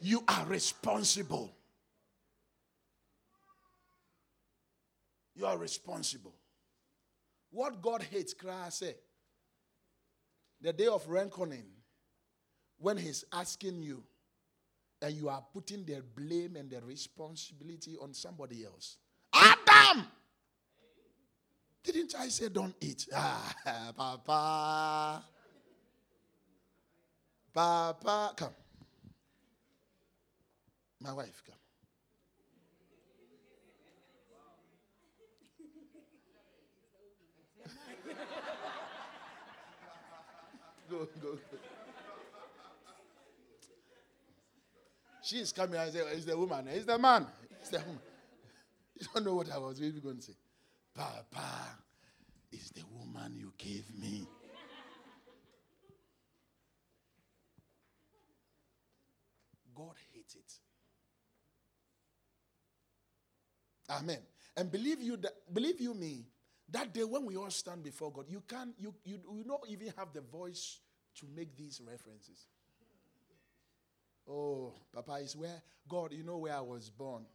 You 0.00 0.22
are 0.28 0.46
responsible. 0.46 1.52
You 5.34 5.44
are 5.44 5.58
responsible. 5.58 6.36
What 7.50 7.82
God 7.82 8.04
hates, 8.08 8.32
Christ 8.32 8.78
say, 8.78 8.94
the 10.60 10.72
day 10.72 10.86
of 10.86 11.04
reckoning, 11.08 11.66
when 12.78 12.96
He's 12.96 13.24
asking 13.32 13.82
you, 13.82 14.04
and 15.02 15.14
you 15.14 15.28
are 15.28 15.44
putting 15.52 15.84
the 15.84 16.00
blame 16.14 16.54
and 16.54 16.70
the 16.70 16.80
responsibility 16.82 17.96
on 18.00 18.14
somebody 18.14 18.64
else. 18.64 18.98
Adam! 19.76 20.06
Didn't 21.84 22.14
I 22.18 22.28
say 22.28 22.48
don't 22.48 22.74
eat? 22.80 23.06
Ah, 23.14 23.54
Papa. 23.96 25.22
Papa, 27.54 28.32
come. 28.36 28.54
My 31.00 31.12
wife, 31.12 31.42
come. 31.46 31.54
go, 40.90 40.98
go, 40.98 41.32
go. 41.32 41.38
She 45.22 45.36
is 45.38 45.52
coming 45.52 45.80
and 45.80 45.92
say, 45.92 46.00
It's 46.12 46.24
the 46.24 46.36
woman. 46.36 46.68
It's 46.68 46.84
the 46.84 46.98
man. 46.98 47.26
It's 47.60 47.70
the 47.70 47.78
woman. 47.78 48.00
You 49.00 49.06
don't 49.12 49.24
know 49.26 49.34
what 49.34 49.50
I 49.52 49.58
was 49.58 49.80
really 49.80 50.00
going 50.00 50.16
to 50.16 50.22
say. 50.22 50.32
Papa, 50.94 51.76
is 52.52 52.70
the 52.70 52.82
woman 52.90 53.34
you 53.36 53.52
gave 53.58 53.84
me. 54.00 54.26
God 59.74 59.94
hates 60.14 60.34
it. 60.36 60.52
Amen. 63.90 64.18
And 64.56 64.72
believe 64.72 65.02
you 65.02 65.18
that 65.18 65.32
believe 65.52 65.80
you 65.80 65.92
me, 65.92 66.24
that 66.70 66.94
day 66.94 67.04
when 67.04 67.26
we 67.26 67.36
all 67.36 67.50
stand 67.50 67.82
before 67.82 68.10
God, 68.10 68.24
you 68.28 68.42
can 68.48 68.72
you 68.78 68.94
you, 69.04 69.20
you 69.34 69.44
don't 69.44 69.68
even 69.68 69.92
have 69.98 70.14
the 70.14 70.22
voice 70.22 70.80
to 71.16 71.26
make 71.36 71.54
these 71.56 71.80
references. 71.86 72.46
Oh, 74.28 74.72
Papa 74.92 75.12
is 75.22 75.36
where 75.36 75.62
God, 75.88 76.12
you 76.12 76.24
know 76.24 76.38
where 76.38 76.54
I 76.54 76.60
was 76.60 76.90
born. 76.90 77.26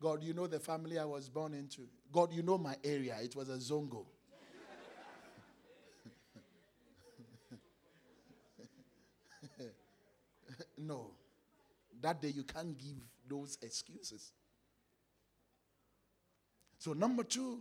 God, 0.00 0.22
you 0.22 0.32
know 0.32 0.46
the 0.46 0.60
family 0.60 0.98
I 0.98 1.04
was 1.04 1.28
born 1.28 1.54
into. 1.54 1.88
God, 2.12 2.32
you 2.32 2.42
know 2.42 2.56
my 2.56 2.76
area. 2.84 3.16
It 3.22 3.34
was 3.34 3.48
a 3.48 3.56
zongo. 3.56 4.04
no. 10.78 11.10
That 12.00 12.22
day 12.22 12.28
you 12.28 12.44
can't 12.44 12.78
give 12.78 13.02
those 13.28 13.58
excuses. 13.60 14.30
So, 16.78 16.92
number 16.92 17.24
two 17.24 17.60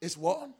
is 0.00 0.18
what? 0.18 0.50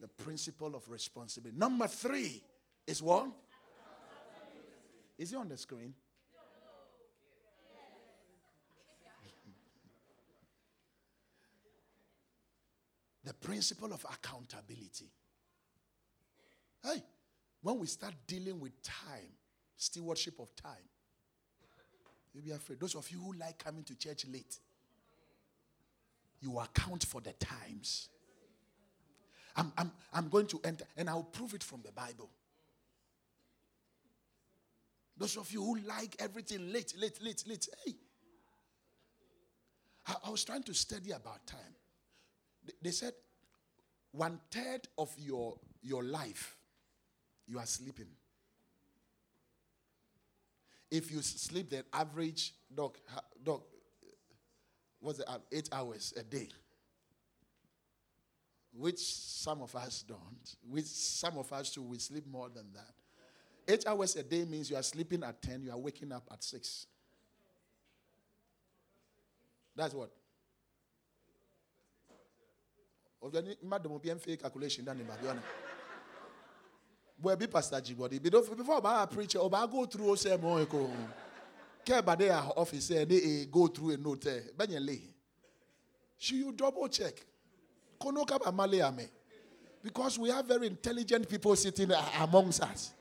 The 0.00 0.08
principle 0.08 0.74
of 0.74 0.88
responsibility. 0.90 1.56
Number 1.56 1.86
three 1.86 2.42
is 2.86 3.00
what? 3.00 3.28
Is 5.16 5.32
it 5.32 5.36
on 5.36 5.48
the 5.48 5.56
screen? 5.56 5.94
Principle 13.40 13.92
of 13.92 14.04
accountability. 14.04 15.10
Hey, 16.82 17.02
when 17.62 17.78
we 17.78 17.86
start 17.86 18.14
dealing 18.26 18.60
with 18.60 18.82
time, 18.82 19.28
stewardship 19.76 20.38
of 20.38 20.54
time, 20.56 20.88
you'll 22.32 22.44
be 22.44 22.50
afraid. 22.50 22.80
Those 22.80 22.94
of 22.94 23.10
you 23.10 23.18
who 23.18 23.32
like 23.34 23.62
coming 23.62 23.84
to 23.84 23.94
church 23.94 24.26
late, 24.32 24.58
you 26.40 26.58
account 26.58 27.04
for 27.04 27.20
the 27.20 27.32
times. 27.32 28.08
I'm, 29.56 29.72
I'm, 29.76 29.92
I'm 30.14 30.28
going 30.28 30.46
to 30.46 30.60
enter, 30.64 30.84
and 30.96 31.10
I'll 31.10 31.22
prove 31.22 31.54
it 31.54 31.62
from 31.62 31.82
the 31.84 31.92
Bible. 31.92 32.30
Those 35.18 35.36
of 35.36 35.52
you 35.52 35.62
who 35.62 35.78
like 35.86 36.16
everything 36.18 36.72
late, 36.72 36.94
late, 36.98 37.22
late, 37.22 37.44
late, 37.46 37.68
hey. 37.84 37.94
I, 40.06 40.14
I 40.24 40.30
was 40.30 40.44
trying 40.44 40.62
to 40.62 40.72
study 40.72 41.10
about 41.10 41.46
time. 41.46 41.74
They, 42.64 42.72
they 42.80 42.90
said 42.90 43.12
one 44.12 44.40
third 44.50 44.88
of 44.98 45.14
your, 45.18 45.56
your 45.82 46.02
life, 46.02 46.56
you 47.46 47.58
are 47.58 47.66
sleeping. 47.66 48.08
If 50.90 51.10
you 51.12 51.22
sleep 51.22 51.70
the 51.70 51.84
average 51.92 52.54
dog, 52.74 52.98
dog, 53.44 53.62
what's 54.98 55.20
it, 55.20 55.26
uh, 55.28 55.38
eight 55.52 55.68
hours 55.72 56.12
a 56.16 56.22
day, 56.22 56.48
which 58.72 58.98
some 58.98 59.62
of 59.62 59.74
us 59.76 60.04
don't, 60.06 60.56
which 60.68 60.84
some 60.84 61.38
of 61.38 61.52
us 61.52 61.70
too, 61.70 61.82
we 61.82 61.98
sleep 61.98 62.26
more 62.26 62.48
than 62.48 62.66
that. 62.72 63.72
Eight 63.72 63.86
hours 63.86 64.16
a 64.16 64.22
day 64.22 64.44
means 64.44 64.70
you 64.70 64.76
are 64.76 64.82
sleeping 64.82 65.22
at 65.22 65.40
10, 65.42 65.62
you 65.62 65.70
are 65.70 65.78
waking 65.78 66.10
up 66.10 66.24
at 66.32 66.42
6. 66.42 66.86
That's 69.76 69.94
what? 69.94 70.10
Madam 73.62 73.92
will 73.92 73.98
be 73.98 74.36
calculation 74.36 74.84
than 74.84 74.98
the 74.98 75.04
Boy, 77.20 77.36
be 77.36 77.46
Pastor 77.46 77.80
G 77.82 77.92
body. 77.92 78.18
Before 78.18 78.80
I 78.86 79.04
preach, 79.06 79.36
or 79.36 79.50
oh, 79.52 79.54
I 79.54 79.66
go 79.66 79.84
through 79.84 80.16
say 80.16 80.36
more. 80.38 80.66
Care 81.84 82.02
by 82.02 82.14
their 82.14 82.34
office, 82.56 82.90
eh, 82.92 83.04
they 83.04 83.16
eh, 83.16 83.44
go 83.50 83.66
through 83.66 83.90
a 83.90 83.96
note. 83.98 84.26
Eh, 84.26 84.40
Banyale. 84.56 85.00
Should 86.18 86.36
you 86.36 86.52
double 86.52 86.88
check? 86.88 87.14
Konoka 88.00 88.38
Maleame. 88.52 89.08
Because 89.82 90.18
we 90.18 90.30
have 90.30 90.46
very 90.46 90.66
intelligent 90.66 91.28
people 91.28 91.56
sitting 91.56 91.90
amongst 92.18 92.62
us. 92.62 92.92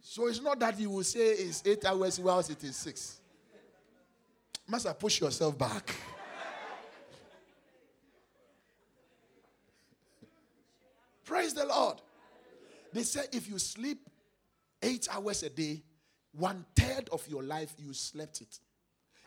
So 0.00 0.26
it's 0.28 0.40
not 0.40 0.58
that 0.60 0.78
you 0.78 0.90
will 0.90 1.04
say 1.04 1.28
it's 1.32 1.62
eight 1.66 1.84
hours 1.84 2.18
whilst 2.18 2.50
it 2.50 2.62
is 2.64 2.76
six. 2.76 3.20
Must 4.66 4.98
push 4.98 5.20
yourself 5.20 5.58
back? 5.58 5.94
Praise 11.28 11.52
the 11.52 11.66
Lord. 11.66 12.00
They 12.94 13.02
say 13.02 13.20
if 13.32 13.50
you 13.50 13.58
sleep 13.58 13.98
eight 14.82 15.06
hours 15.12 15.42
a 15.42 15.50
day, 15.50 15.82
one 16.32 16.64
third 16.74 17.10
of 17.12 17.22
your 17.28 17.42
life 17.42 17.74
you 17.76 17.92
slept 17.92 18.40
it. 18.40 18.58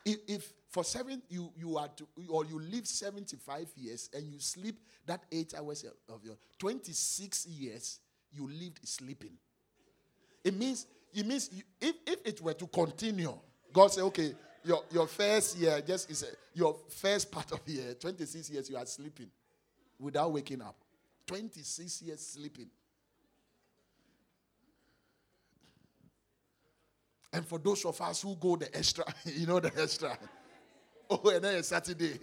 If, 0.04 0.18
if 0.28 0.54
for 0.72 0.84
seven 0.84 1.22
you 1.30 1.52
you 1.56 1.78
are 1.78 1.90
to, 1.90 2.08
or 2.28 2.44
you 2.44 2.60
live 2.60 2.88
75 2.88 3.68
years 3.76 4.10
and 4.16 4.26
you 4.34 4.40
sleep 4.40 4.80
that 5.06 5.22
eight 5.32 5.54
hours 5.56 5.86
of 6.10 6.26
your 6.26 6.38
26 6.58 7.46
years 7.46 8.00
you 8.32 8.48
lived 8.48 8.80
sleeping. 8.84 9.38
It 10.44 10.58
means 10.58 10.88
it 11.14 11.28
means 11.28 11.52
you, 11.54 11.62
if, 11.80 11.96
if 12.08 12.20
it 12.26 12.42
were 12.42 12.56
to 12.56 12.66
continue, 12.66 13.38
God 13.72 13.92
say, 13.92 14.02
okay, 14.02 14.34
your, 14.64 14.82
your 14.92 15.06
first 15.06 15.56
year 15.56 15.80
just 15.86 16.10
is 16.10 16.24
a, 16.24 16.58
your 16.58 16.76
first 16.90 17.32
part 17.32 17.52
of 17.52 17.60
year, 17.68 17.94
26 17.94 18.50
years 18.50 18.70
you 18.72 18.78
are 18.78 18.86
sleeping 18.88 19.28
without 20.00 20.32
waking 20.32 20.64
up. 20.64 20.81
26 21.32 22.02
years 22.02 22.28
sleeping. 22.28 22.68
And 27.32 27.46
for 27.46 27.58
those 27.58 27.86
of 27.86 28.02
us 28.02 28.22
who 28.22 28.36
go 28.36 28.58
the 28.58 28.76
extra, 28.76 29.06
you 29.26 29.48
know 29.48 29.62
the 29.62 29.72
extra. 29.82 30.18
Oh, 31.14 31.30
and 31.30 31.44
then 31.44 31.56
a 31.56 31.64
Saturday, 31.64 32.18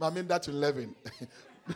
I 0.00 0.08
mean 0.08 0.26
that 0.26 0.48
11. 0.48 0.94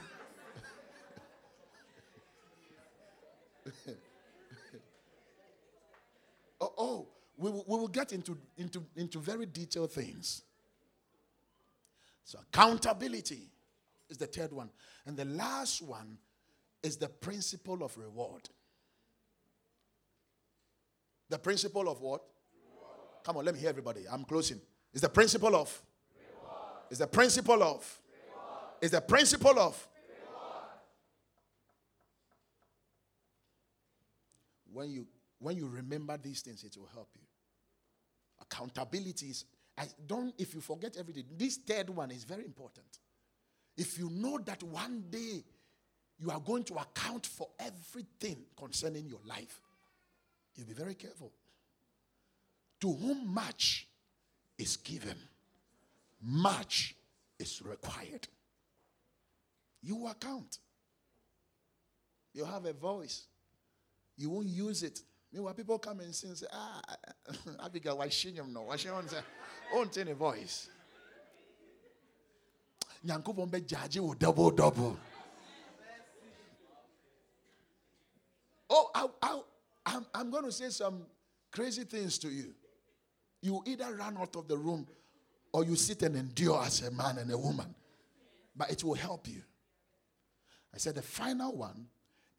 oh, 6.59 6.73
oh 6.79 7.07
we, 7.37 7.51
we 7.51 7.63
will 7.67 7.89
get 7.89 8.15
into, 8.15 8.39
into, 8.57 8.83
into 8.97 9.19
very 9.19 9.45
detailed 9.45 9.93
things. 9.93 10.41
So, 12.25 12.39
accountability 12.39 13.51
is 14.09 14.17
the 14.17 14.27
third 14.27 14.55
one. 14.55 14.71
And 15.05 15.19
the 15.19 15.27
last 15.27 15.83
one 15.83 16.17
is 16.85 16.97
the 16.97 17.09
principle 17.09 17.83
of 17.83 17.97
reward. 17.97 18.49
The 21.31 21.39
principle 21.39 21.89
of 21.89 22.01
what? 22.01 22.23
Reward. 22.53 23.25
Come 23.25 23.39
on, 23.39 23.45
let 23.45 23.55
me 23.55 23.61
hear 23.61 23.71
everybody. 23.71 24.03
I'm 24.09 24.25
closing. 24.25 24.61
It's 24.93 25.01
the 25.01 25.09
principle 25.09 25.57
of. 25.57 25.83
Reward. 26.15 26.85
It's 26.91 27.01
the 27.01 27.07
principle 27.07 27.63
of. 27.63 27.63
Reward. 27.63 28.75
It's 28.83 28.93
the 28.93 29.01
principle 29.01 29.59
of 29.59 29.89
when 34.75 34.91
you 34.91 35.07
when 35.39 35.57
you 35.57 35.67
remember 35.67 36.19
these 36.19 36.43
things, 36.43 36.65
it 36.65 36.77
will 36.77 36.89
help 36.93 37.09
you. 37.15 37.23
Accountability 38.43 39.27
is 39.27 39.45
I 39.79 39.87
don't 40.07 40.35
if 40.37 40.55
you 40.55 40.61
forget 40.61 40.97
everything. 40.99 41.25
This 41.37 41.57
third 41.57 41.89
one 41.91 42.11
is 42.11 42.25
very 42.25 42.45
important. 42.45 42.99
If 43.77 43.99
you 43.99 44.11
know 44.11 44.39
that 44.45 44.63
one 44.63 45.05
day 45.11 45.43
you 46.25 46.31
are 46.31 46.41
going 46.41 46.65
to 46.65 46.75
account 46.75 47.27
for 47.27 47.49
everything 47.59 48.39
concerning 48.57 49.07
your 49.07 49.21
life, 49.27 49.61
you 50.57 50.65
be 50.65 50.73
very 50.73 50.95
careful. 50.95 51.31
To 52.81 52.93
whom 52.93 53.33
much 53.33 53.87
is 54.57 54.79
given, 54.79 55.17
much 56.23 56.95
is 57.39 57.61
required. 57.63 58.27
You 59.83 60.07
account. 60.07 60.59
You 62.33 62.47
have 62.47 62.65
a 62.65 62.73
voice. 62.73 63.25
You 64.17 64.31
won't 64.31 64.47
use 64.47 64.83
it. 64.83 65.01
Meanwhile, 65.31 65.55
people 65.55 65.79
come 65.79 66.01
and 66.01 66.15
sing 66.15 66.31
and 66.31 66.39
say, 66.39 66.47
Ah, 66.53 66.81
Abigail, 67.65 67.99
why 67.99 68.09
she 68.09 68.33
no? 68.33 68.63
Why 68.63 68.77
she 68.77 68.89
say, 68.89 69.19
Oh, 69.75 69.87
a 69.95 70.15
voice. 70.15 70.69
Nyankopɔn 73.07 73.51
bɛ 73.51 73.67
judge 73.67 73.99
wo 73.99 74.15
double 74.15 74.51
double. 74.51 74.97
Oh, 78.71 78.91
I'm, 79.87 80.07
I'm 80.15 80.31
going 80.31 80.45
to 80.45 80.53
say 80.53 80.71
some 80.71 81.07
crazy 81.53 81.85
things 81.85 82.19
to 82.19 82.29
you. 82.29 82.55
You 83.43 83.63
either 83.67 83.95
run 83.95 84.17
out 84.17 84.35
of 84.37 84.49
the 84.49 84.57
room 84.57 84.87
or 85.53 85.65
you 85.65 85.77
sit 85.77 86.03
and 86.03 86.17
endure 86.17 86.63
as 86.63 86.83
a 86.83 86.91
man 86.91 87.19
and 87.19 87.31
a 87.31 87.39
woman. 87.39 87.75
But 88.57 88.71
it 88.71 88.83
will 88.83 88.95
help 88.95 89.29
you. 89.29 89.43
I 90.75 90.79
said 90.79 90.95
the 90.95 91.03
final 91.03 91.55
one 91.57 91.87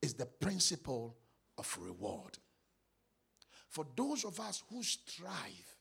is 0.01 0.13
the 0.13 0.25
principle 0.25 1.15
of 1.57 1.77
reward. 1.81 2.37
For 3.69 3.85
those 3.95 4.25
of 4.25 4.39
us 4.39 4.63
who 4.69 4.83
strive 4.83 5.75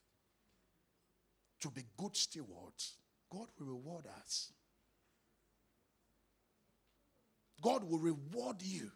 to 1.60 1.70
be 1.70 1.82
good 1.96 2.16
stewards, 2.16 2.96
God 3.30 3.46
will 3.58 3.66
reward 3.66 4.04
us. 4.20 4.52
God 7.62 7.84
will 7.84 7.98
reward 7.98 8.56
you. 8.60 8.90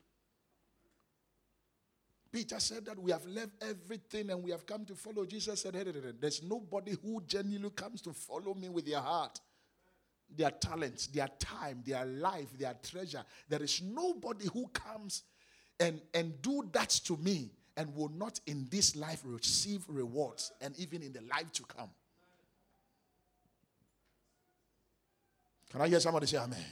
Peter 2.38 2.60
said 2.60 2.84
that 2.86 2.96
we 2.96 3.10
have 3.10 3.26
left 3.26 3.50
everything 3.60 4.30
and 4.30 4.40
we 4.40 4.52
have 4.52 4.64
come 4.64 4.84
to 4.84 4.94
follow. 4.94 5.26
Jesus 5.26 5.60
said, 5.60 5.74
There's 6.20 6.40
nobody 6.40 6.96
who 7.02 7.20
genuinely 7.26 7.70
comes 7.70 8.00
to 8.02 8.12
follow 8.12 8.54
me 8.54 8.68
with 8.68 8.86
their 8.86 9.00
heart, 9.00 9.40
their 10.36 10.52
talents, 10.52 11.08
their 11.08 11.26
time, 11.40 11.82
their 11.84 12.04
life, 12.04 12.56
their 12.56 12.76
treasure. 12.80 13.24
There 13.48 13.60
is 13.60 13.82
nobody 13.82 14.46
who 14.52 14.68
comes 14.68 15.24
and, 15.80 16.00
and 16.14 16.40
do 16.40 16.62
that 16.70 16.90
to 17.06 17.16
me 17.16 17.50
and 17.76 17.92
will 17.96 18.10
not 18.10 18.38
in 18.46 18.68
this 18.70 18.94
life 18.94 19.20
receive 19.24 19.82
rewards 19.88 20.52
and 20.60 20.78
even 20.78 21.02
in 21.02 21.12
the 21.12 21.22
life 21.22 21.50
to 21.54 21.64
come. 21.64 21.90
Can 25.72 25.80
I 25.80 25.88
hear 25.88 25.98
somebody 25.98 26.28
say 26.28 26.36
amen? 26.36 26.50
amen? 26.52 26.66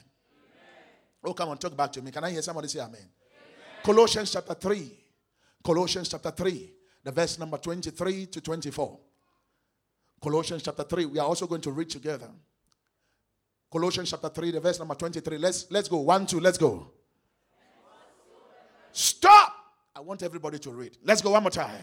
Oh, 1.25 1.35
come 1.35 1.49
on, 1.49 1.59
talk 1.59 1.77
back 1.77 1.91
to 1.95 2.03
me. 2.03 2.13
Can 2.13 2.23
I 2.23 2.31
hear 2.31 2.43
somebody 2.43 2.69
say 2.69 2.79
amen? 2.79 3.01
amen? 3.01 3.11
Colossians 3.83 4.31
chapter 4.31 4.55
3 4.55 5.06
Colossians 5.67 6.09
chapter 6.09 6.31
3, 6.31 6.73
the 7.03 7.11
verse 7.11 7.41
number 7.41 7.59
23 7.59 8.27
to 8.27 8.41
24. 8.41 9.01
Colossians 10.23 10.63
chapter 10.63 10.85
3. 10.85 11.07
We 11.07 11.19
are 11.19 11.27
also 11.27 11.49
going 11.49 11.61
to 11.63 11.73
read 11.73 11.91
together. 11.91 12.31
Colossians 13.69 14.11
chapter 14.11 14.29
3, 14.29 14.53
the 14.53 14.61
verse 14.61 14.79
number 14.79 14.95
23. 14.95 15.39
Let's 15.39 15.67
let's 15.73 15.89
go. 15.89 15.99
One, 15.99 16.25
two, 16.25 16.39
let's 16.39 16.57
go. 16.57 16.93
Stop! 18.93 19.55
I 19.97 19.99
want 19.99 20.23
everybody 20.23 20.61
to 20.61 20.71
read. 20.71 20.99
Let's 21.03 21.21
go 21.21 21.33
one 21.33 21.43
more 21.43 21.51
time. 21.51 21.83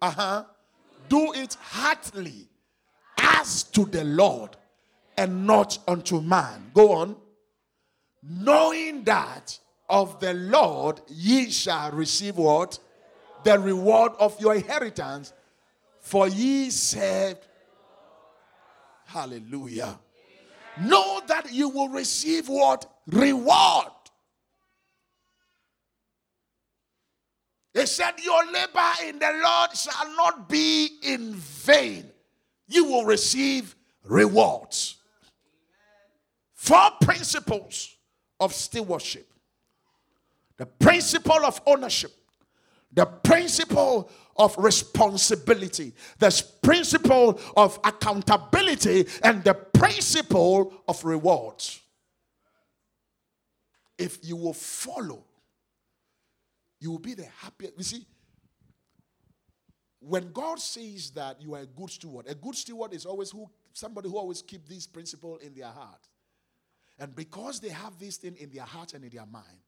Uh-huh. 0.00 0.44
Do 1.08 1.32
it 1.32 1.56
heartily 1.60 2.48
as 3.18 3.64
to 3.64 3.84
the 3.84 4.04
Lord 4.04 4.56
and 5.16 5.44
not 5.44 5.76
unto 5.88 6.20
man. 6.20 6.70
Go 6.72 6.92
on. 6.92 7.16
Knowing 8.22 9.02
that 9.02 9.58
of 9.88 10.20
the 10.20 10.34
Lord 10.34 11.00
ye 11.08 11.50
shall 11.50 11.92
receive 11.92 12.36
what? 12.36 12.78
The 13.44 13.58
reward 13.58 14.12
of 14.18 14.40
your 14.40 14.54
inheritance, 14.54 15.32
for 16.00 16.28
ye 16.28 16.70
saved. 16.70 17.46
Hallelujah. 19.04 19.98
Know 20.80 21.20
that 21.28 21.52
you 21.52 21.68
will 21.68 21.88
receive 21.88 22.48
what? 22.48 22.90
Reward. 23.06 23.92
He 27.72 27.86
said, 27.86 28.14
Your 28.22 28.44
labor 28.46 28.92
in 29.06 29.18
the 29.18 29.40
Lord 29.44 29.70
shall 29.76 30.16
not 30.16 30.48
be 30.48 30.98
in 31.02 31.34
vain. 31.34 32.10
You 32.68 32.86
will 32.86 33.04
receive 33.04 33.76
rewards. 34.02 34.96
Four 36.54 36.90
principles 37.00 37.96
of 38.40 38.52
stewardship 38.52 39.28
the 40.56 40.66
principle 40.66 41.44
of 41.44 41.60
ownership, 41.66 42.12
the 42.92 43.06
principle 43.06 44.10
of 44.36 44.56
responsibility, 44.58 45.92
the 46.18 46.44
principle 46.62 47.40
of 47.56 47.78
accountability, 47.84 49.06
and 49.22 49.44
the 49.44 49.54
principle 49.54 50.72
of 50.88 51.04
rewards. 51.04 51.80
If 53.98 54.18
you 54.22 54.36
will 54.36 54.52
follow, 54.52 55.24
you 56.80 56.90
will 56.90 56.98
be 56.98 57.14
the 57.14 57.26
happiest. 57.40 57.74
You 57.78 57.84
see, 57.84 58.06
when 60.00 60.32
God 60.32 60.60
says 60.60 61.10
that 61.12 61.40
you 61.40 61.54
are 61.54 61.60
a 61.60 61.66
good 61.66 61.90
steward, 61.90 62.26
a 62.28 62.34
good 62.34 62.54
steward 62.54 62.92
is 62.92 63.06
always 63.06 63.30
who 63.30 63.48
somebody 63.72 64.08
who 64.08 64.16
always 64.16 64.42
keep 64.42 64.66
this 64.68 64.86
principle 64.86 65.36
in 65.38 65.54
their 65.54 65.66
heart. 65.66 66.08
And 66.98 67.14
because 67.14 67.60
they 67.60 67.68
have 67.68 67.98
this 67.98 68.16
thing 68.16 68.36
in 68.36 68.50
their 68.50 68.64
heart 68.64 68.94
and 68.94 69.04
in 69.04 69.10
their 69.10 69.26
mind, 69.26 69.58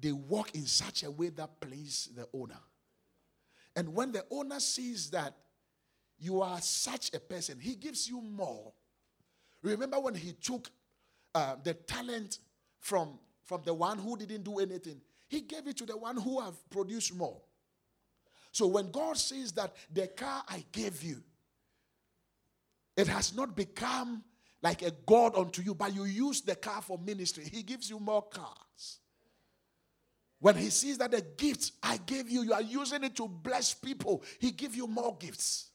they 0.00 0.12
walk 0.12 0.54
in 0.54 0.66
such 0.66 1.02
a 1.02 1.10
way 1.10 1.30
that 1.30 1.60
please 1.60 2.10
the 2.14 2.26
owner. 2.32 2.60
And 3.76 3.94
when 3.94 4.12
the 4.12 4.24
owner 4.30 4.60
sees 4.60 5.10
that 5.10 5.34
you 6.18 6.42
are 6.42 6.60
such 6.60 7.12
a 7.14 7.20
person, 7.20 7.58
he 7.58 7.74
gives 7.74 8.08
you 8.08 8.20
more. 8.20 8.72
Remember 9.62 9.98
when 9.98 10.14
he 10.14 10.32
took 10.32 10.68
uh, 11.34 11.56
the 11.62 11.74
talent 11.74 12.38
from, 12.78 13.18
from 13.44 13.62
the 13.64 13.74
one 13.74 13.98
who 13.98 14.16
didn't 14.16 14.44
do 14.44 14.58
anything, 14.58 15.00
he 15.28 15.40
gave 15.40 15.66
it 15.66 15.76
to 15.78 15.86
the 15.86 15.96
one 15.96 16.16
who 16.16 16.40
have 16.40 16.54
produced 16.70 17.14
more. 17.14 17.40
So 18.52 18.66
when 18.68 18.90
God 18.90 19.16
says 19.16 19.52
that 19.52 19.74
the 19.92 20.06
car 20.06 20.44
I 20.48 20.64
gave 20.70 21.02
you, 21.02 21.22
it 22.96 23.08
has 23.08 23.34
not 23.34 23.56
become 23.56 24.22
like 24.62 24.82
a 24.82 24.92
God 25.06 25.36
unto 25.36 25.60
you, 25.60 25.74
but 25.74 25.94
you 25.94 26.04
use 26.04 26.40
the 26.40 26.54
car 26.54 26.80
for 26.80 26.98
ministry. 26.98 27.44
He 27.50 27.62
gives 27.62 27.90
you 27.90 27.98
more 27.98 28.22
cars. 28.22 28.63
When 30.44 30.56
he 30.56 30.68
sees 30.68 30.98
that 30.98 31.10
the 31.10 31.22
gifts 31.38 31.72
I 31.82 31.96
gave 31.96 32.28
you, 32.28 32.42
you 32.42 32.52
are 32.52 32.60
using 32.60 33.02
it 33.02 33.16
to 33.16 33.26
bless 33.26 33.72
people, 33.72 34.22
he 34.38 34.50
give 34.50 34.76
you 34.76 34.86
more 34.86 35.16
gifts. 35.18 35.70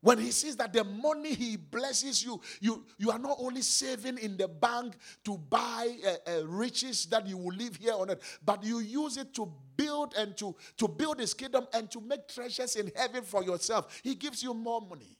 When 0.00 0.18
he 0.18 0.32
sees 0.32 0.56
that 0.56 0.72
the 0.72 0.82
money 0.82 1.34
he 1.34 1.56
blesses 1.56 2.24
you, 2.24 2.40
you, 2.60 2.84
you 2.98 3.12
are 3.12 3.18
not 3.20 3.36
only 3.38 3.62
saving 3.62 4.18
in 4.18 4.36
the 4.36 4.48
bank 4.48 4.96
to 5.24 5.38
buy 5.38 5.96
uh, 6.04 6.30
uh, 6.32 6.46
riches 6.48 7.06
that 7.06 7.28
you 7.28 7.38
will 7.38 7.54
live 7.54 7.76
here 7.76 7.94
on 7.94 8.10
it, 8.10 8.20
but 8.44 8.64
you 8.64 8.80
use 8.80 9.18
it 9.18 9.32
to 9.34 9.48
build 9.76 10.14
and 10.18 10.36
to, 10.36 10.56
to 10.78 10.88
build 10.88 11.20
his 11.20 11.32
kingdom 11.32 11.68
and 11.74 11.88
to 11.92 12.00
make 12.00 12.26
treasures 12.26 12.74
in 12.74 12.90
heaven 12.96 13.22
for 13.22 13.44
yourself. 13.44 14.00
He 14.02 14.16
gives 14.16 14.42
you 14.42 14.52
more 14.52 14.80
money. 14.80 15.16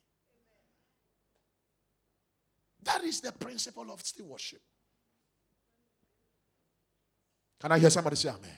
That 2.83 3.01
is 3.05 3.21
the 3.21 3.31
principle 3.31 3.89
of 3.93 4.01
stewardship. 4.01 4.59
Can 7.59 7.71
I 7.71 7.79
hear 7.79 7.89
somebody 7.89 8.15
say 8.15 8.29
amen? 8.29 8.41
amen. 8.43 8.57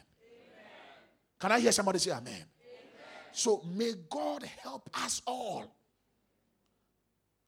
Can 1.39 1.51
I 1.51 1.59
hear 1.59 1.71
somebody 1.71 1.99
say 1.99 2.11
amen? 2.11 2.33
amen? 2.33 2.45
So 3.31 3.63
may 3.75 3.93
God 4.09 4.43
help 4.61 4.89
us 4.93 5.21
all. 5.25 5.65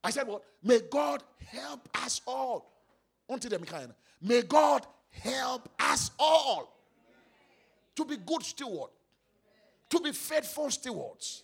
I 0.03 0.11
said 0.11 0.27
what? 0.27 0.43
May 0.63 0.79
God 0.89 1.23
help 1.45 1.89
us 2.03 2.21
all. 2.25 2.71
May 4.21 4.41
God 4.41 4.85
help 5.09 5.69
us 5.79 6.11
all 6.17 6.79
to 7.95 8.05
be 8.05 8.17
good 8.17 8.43
stewards, 8.43 8.93
to 9.89 9.99
be 9.99 10.11
faithful 10.11 10.69
stewards. 10.71 11.43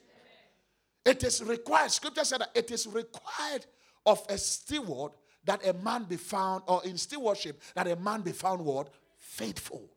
It 1.05 1.23
is 1.23 1.43
required, 1.43 1.91
scripture 1.91 2.23
said 2.23 2.41
that 2.41 2.51
it 2.55 2.71
is 2.71 2.87
required 2.87 3.65
of 4.05 4.25
a 4.29 4.37
steward 4.37 5.11
that 5.43 5.65
a 5.67 5.73
man 5.73 6.05
be 6.05 6.17
found, 6.17 6.63
or 6.65 6.83
in 6.85 6.97
stewardship, 6.97 7.61
that 7.75 7.87
a 7.87 7.95
man 7.95 8.21
be 8.21 8.31
found 8.31 8.61
what? 8.61 8.89
Faithful. 9.17 9.89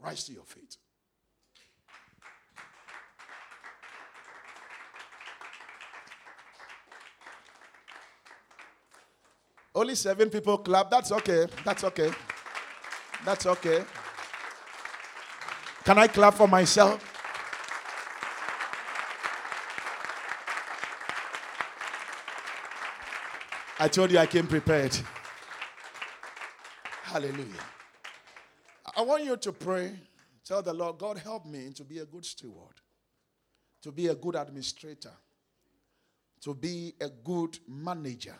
Rise 0.00 0.24
to 0.24 0.32
your 0.32 0.44
feet. 0.44 0.76
Only 9.74 9.94
seven 9.94 10.30
people 10.30 10.58
clap. 10.58 10.90
That's 10.90 11.12
okay. 11.12 11.46
That's 11.64 11.84
okay. 11.84 12.10
That's 13.24 13.46
okay. 13.46 13.84
Can 15.84 15.98
I 15.98 16.06
clap 16.06 16.34
for 16.34 16.48
myself? 16.48 17.04
I 23.80 23.86
told 23.88 24.10
you 24.10 24.18
I 24.18 24.26
came 24.26 24.46
prepared. 24.46 24.98
Hallelujah. 27.04 27.77
I 28.98 29.02
want 29.02 29.22
you 29.22 29.36
to 29.36 29.52
pray. 29.52 29.92
Tell 30.44 30.60
the 30.60 30.74
Lord, 30.74 30.98
God, 30.98 31.18
help 31.18 31.46
me 31.46 31.70
to 31.74 31.84
be 31.84 32.00
a 32.00 32.04
good 32.04 32.24
steward, 32.24 32.80
to 33.82 33.92
be 33.92 34.08
a 34.08 34.14
good 34.16 34.34
administrator, 34.34 35.12
to 36.40 36.52
be 36.52 36.94
a 37.00 37.08
good 37.08 37.56
manager 37.68 38.34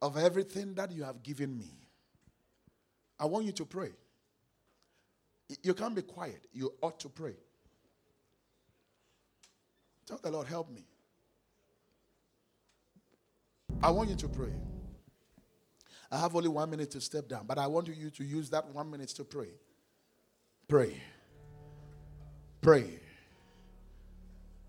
of 0.00 0.16
everything 0.16 0.72
that 0.74 0.90
you 0.90 1.04
have 1.04 1.22
given 1.22 1.58
me. 1.58 1.70
I 3.20 3.26
want 3.26 3.44
you 3.44 3.52
to 3.52 3.66
pray. 3.66 3.90
You 5.62 5.74
can't 5.74 5.94
be 5.94 6.00
quiet. 6.00 6.46
You 6.50 6.72
ought 6.80 6.98
to 7.00 7.10
pray. 7.10 7.36
Tell 10.06 10.18
the 10.22 10.30
Lord, 10.30 10.46
help 10.46 10.70
me. 10.70 10.86
I 13.82 13.90
want 13.90 14.08
you 14.08 14.16
to 14.16 14.28
pray. 14.28 14.52
I 16.10 16.18
have 16.18 16.34
only 16.36 16.48
one 16.48 16.70
minute 16.70 16.90
to 16.92 17.00
step 17.00 17.28
down, 17.28 17.46
but 17.46 17.58
I 17.58 17.66
want 17.66 17.88
you 17.88 18.10
to 18.10 18.24
use 18.24 18.50
that 18.50 18.66
one 18.68 18.90
minute 18.90 19.08
to 19.10 19.24
pray. 19.24 19.50
Pray. 20.68 21.00
Pray. 22.60 23.00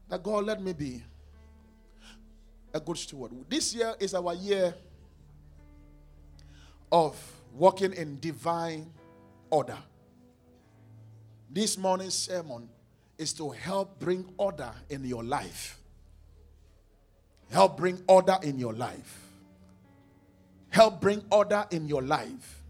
That 0.09 0.21
God 0.23 0.45
let 0.45 0.61
me 0.61 0.73
be 0.73 1.03
a 2.73 2.79
good 2.79 2.97
steward. 2.97 3.31
This 3.49 3.73
year 3.73 3.95
is 3.99 4.13
our 4.13 4.33
year 4.33 4.73
of 6.91 7.15
walking 7.53 7.93
in 7.93 8.19
divine 8.19 8.91
order. 9.49 9.77
This 11.49 11.77
morning's 11.77 12.13
sermon 12.13 12.69
is 13.17 13.33
to 13.33 13.49
help 13.49 13.99
bring 13.99 14.25
order 14.37 14.71
in 14.89 15.05
your 15.05 15.23
life. 15.23 15.79
Help 17.49 17.77
bring 17.77 18.01
order 18.07 18.37
in 18.43 18.59
your 18.59 18.73
life. 18.73 19.24
Help 20.75 20.99
bring 20.99 21.23
order 21.31 21.65
in 21.71 21.87
your 21.87 22.01
life. 22.01 22.61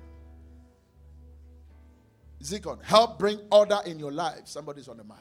Zikon, 2.44 2.78
help 2.84 3.18
bring 3.18 3.40
order 3.52 3.80
in 3.88 3.98
your 3.98 4.12
life. 4.12 4.42
Somebody's 4.44 4.88
on 4.88 4.98
the 4.98 5.04
mic. 5.04 5.18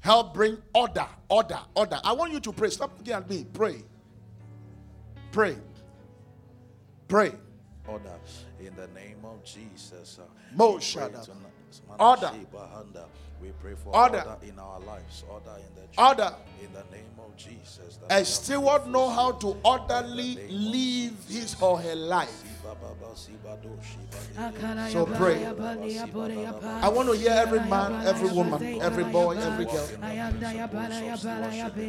Help 0.00 0.32
bring 0.32 0.56
order, 0.74 1.06
order, 1.28 1.58
order. 1.74 2.00
I 2.02 2.12
want 2.12 2.32
you 2.32 2.40
to 2.40 2.52
pray. 2.54 2.70
Stop 2.70 2.92
looking 2.96 3.12
at 3.12 3.28
me. 3.28 3.44
Pray. 3.52 3.84
Pray. 5.30 5.58
Pray. 7.06 7.32
Order 7.86 8.18
in 8.66 8.74
the 8.76 8.86
name 8.88 9.24
of 9.24 9.44
Jesus. 9.44 10.18
Uh, 10.18 10.24
Mo 10.54 10.80
Order. 11.98 12.32
We 13.40 13.50
pray 13.60 13.74
for 13.74 13.94
order. 13.94 14.18
order 14.18 14.36
in 14.42 14.58
our 14.58 14.80
lives, 14.80 15.24
order 15.28 15.50
in 15.58 15.74
the 15.74 15.82
church. 15.88 15.98
Order. 15.98 16.34
In 16.62 16.72
the 16.72 16.96
name 16.96 17.04
of 17.18 17.36
Jesus. 17.36 17.98
A 18.08 18.24
steward 18.24 18.86
know 18.86 19.10
how 19.10 19.32
to 19.32 19.56
orderly 19.62 20.38
live 20.48 21.12
his 21.28 21.54
or 21.60 21.78
her 21.78 21.94
life. 21.94 22.42
So 24.88 25.04
pray. 25.04 25.44
I 25.44 26.88
want 26.88 27.08
to 27.10 27.16
hear 27.16 27.32
every 27.32 27.60
man, 27.60 28.06
every 28.06 28.30
woman, 28.30 28.80
every 28.80 29.04
boy, 29.04 29.36
every 29.36 29.66
girl. 29.66 29.88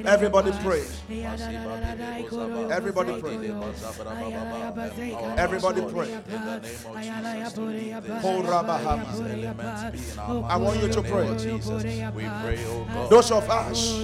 Everybody 0.05 0.51
pray. 0.61 0.83
Everybody 2.69 3.21
pray. 3.21 3.51
Everybody 5.37 5.81
pray. 5.93 6.19
Oh, 10.27 10.45
I 10.49 10.57
want 10.57 10.81
you 10.81 10.89
to 10.89 11.01
pray. 11.01 11.27
Those 13.09 13.31
of 13.31 13.49
us 13.49 14.03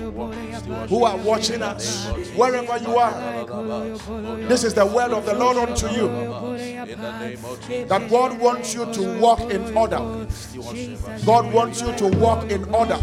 who 0.89 1.03
are 1.03 1.17
watching 1.17 1.61
us, 1.61 2.07
wherever 2.35 2.77
you 2.77 2.97
are, 2.97 3.45
this 4.47 4.63
is 4.63 4.73
the 4.73 4.85
word 4.85 5.11
of 5.11 5.25
the 5.25 5.33
Lord 5.33 5.57
unto 5.57 5.87
you. 5.87 6.07
That 7.87 8.09
God 8.09 8.39
wants 8.39 8.73
you 8.73 8.85
to 8.93 9.19
walk 9.19 9.41
in 9.51 9.75
order. 9.77 10.27
God 11.25 11.53
wants 11.53 11.81
you 11.81 11.93
to 11.95 12.07
walk 12.17 12.51
in 12.51 12.63
order. 12.73 12.99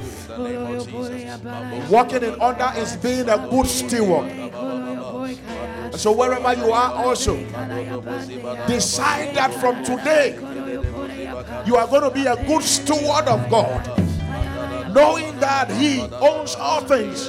Walking 1.91 2.23
in 2.23 2.35
order 2.41 2.73
is 2.77 2.97
being 2.97 3.29
a 3.29 3.39
good 3.51 3.67
steward. 3.67 4.31
So 5.99 6.12
wherever 6.12 6.55
you 6.55 6.70
are, 6.70 6.94
also 6.94 7.36
decide 8.68 9.34
that 9.34 9.53
from 9.55 9.82
today 9.82 10.36
you 11.66 11.74
are 11.74 11.88
going 11.88 12.03
to 12.03 12.11
be 12.11 12.26
a 12.26 12.36
good 12.46 12.62
steward 12.62 13.26
of 13.26 13.51
God, 13.51 13.84
knowing 14.94 15.36
that 15.40 15.68
He 15.72 16.03
owns 16.20 16.55
all 16.55 16.82
things 16.82 17.28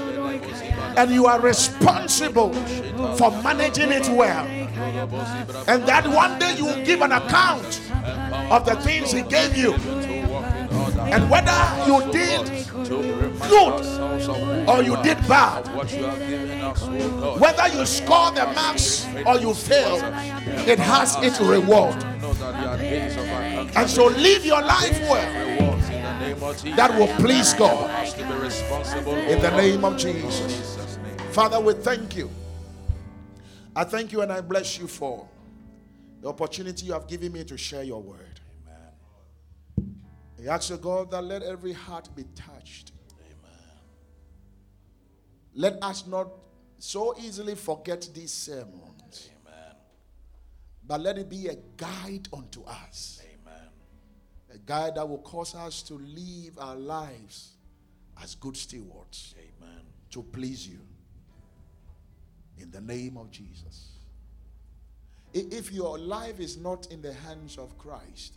and 0.97 1.09
you 1.09 1.25
are 1.25 1.41
responsible 1.41 2.53
for 3.17 3.31
managing 3.41 3.91
it 3.91 4.07
well. 4.09 4.45
And 5.67 5.83
that 5.87 6.07
one 6.07 6.37
day 6.37 6.55
you 6.55 6.65
will 6.65 6.85
give 6.85 7.01
an 7.01 7.11
account 7.11 7.81
of 8.51 8.65
the 8.65 8.75
things 8.83 9.11
He 9.11 9.23
gave 9.23 9.57
you. 9.57 9.73
And 11.09 11.27
whether 11.27 11.57
you 11.87 12.11
did 12.11 12.78
good 12.89 14.67
or 14.67 14.83
you 14.83 15.01
did 15.03 15.17
bad, 15.27 15.67
whether 17.39 17.67
you 17.69 17.85
score 17.85 18.31
the 18.31 18.45
marks 18.53 19.07
or 19.25 19.37
you 19.39 19.53
fail, 19.53 19.97
it 20.67 20.79
has 20.79 21.15
its 21.17 21.39
reward. 21.39 21.95
And 23.75 23.89
so 23.89 24.07
live 24.07 24.45
your 24.45 24.61
life 24.61 24.99
well. 25.09 25.49
That 26.75 26.97
will 26.97 27.07
please 27.17 27.53
God. 27.53 27.89
In 28.17 29.41
the 29.41 29.51
name 29.51 29.85
of 29.85 29.97
Jesus. 29.97 30.99
Father, 31.31 31.59
we 31.59 31.73
thank 31.73 32.15
you. 32.15 32.29
I 33.75 33.83
thank 33.83 34.11
you 34.11 34.21
and 34.21 34.31
I 34.31 34.41
bless 34.41 34.79
you 34.79 34.87
for 34.87 35.27
the 36.21 36.27
opportunity 36.27 36.87
you 36.87 36.93
have 36.93 37.07
given 37.07 37.31
me 37.31 37.43
to 37.45 37.57
share 37.57 37.83
your 37.83 38.01
word. 38.01 38.28
Amen. 40.39 40.49
I 40.49 40.55
ask 40.55 40.69
you, 40.69 40.77
God, 40.77 41.11
that 41.11 41.23
let 41.23 41.43
every 41.43 41.73
heart 41.73 42.09
be 42.15 42.23
touched. 42.35 42.91
Amen. 43.19 43.59
Let 45.53 45.83
us 45.83 46.07
not 46.07 46.29
so 46.77 47.15
easily 47.19 47.55
forget 47.55 48.09
these 48.13 48.31
sermons. 48.31 49.29
Amen. 49.45 49.75
But 50.87 51.01
let 51.01 51.17
it 51.17 51.29
be 51.29 51.47
a 51.47 51.55
guide 51.77 52.27
unto 52.33 52.63
us. 52.63 53.21
Amen. 53.23 53.67
A 54.53 54.57
guide 54.57 54.95
that 54.95 55.07
will 55.07 55.19
cause 55.19 55.55
us 55.55 55.83
to 55.83 55.95
live 55.95 56.57
our 56.57 56.75
lives 56.75 57.57
as 58.21 58.35
good 58.35 58.55
stewards. 58.55 59.35
Amen. 59.37 59.81
To 60.11 60.23
please 60.23 60.67
you 60.67 60.79
in 62.57 62.71
the 62.71 62.81
name 62.81 63.17
of 63.17 63.31
Jesus. 63.31 63.91
If 65.33 65.71
your 65.71 65.99
life 65.99 66.39
is 66.39 66.57
not 66.57 66.87
in 66.91 67.01
the 67.01 67.13
hands 67.13 67.57
of 67.57 67.77
Christ, 67.77 68.33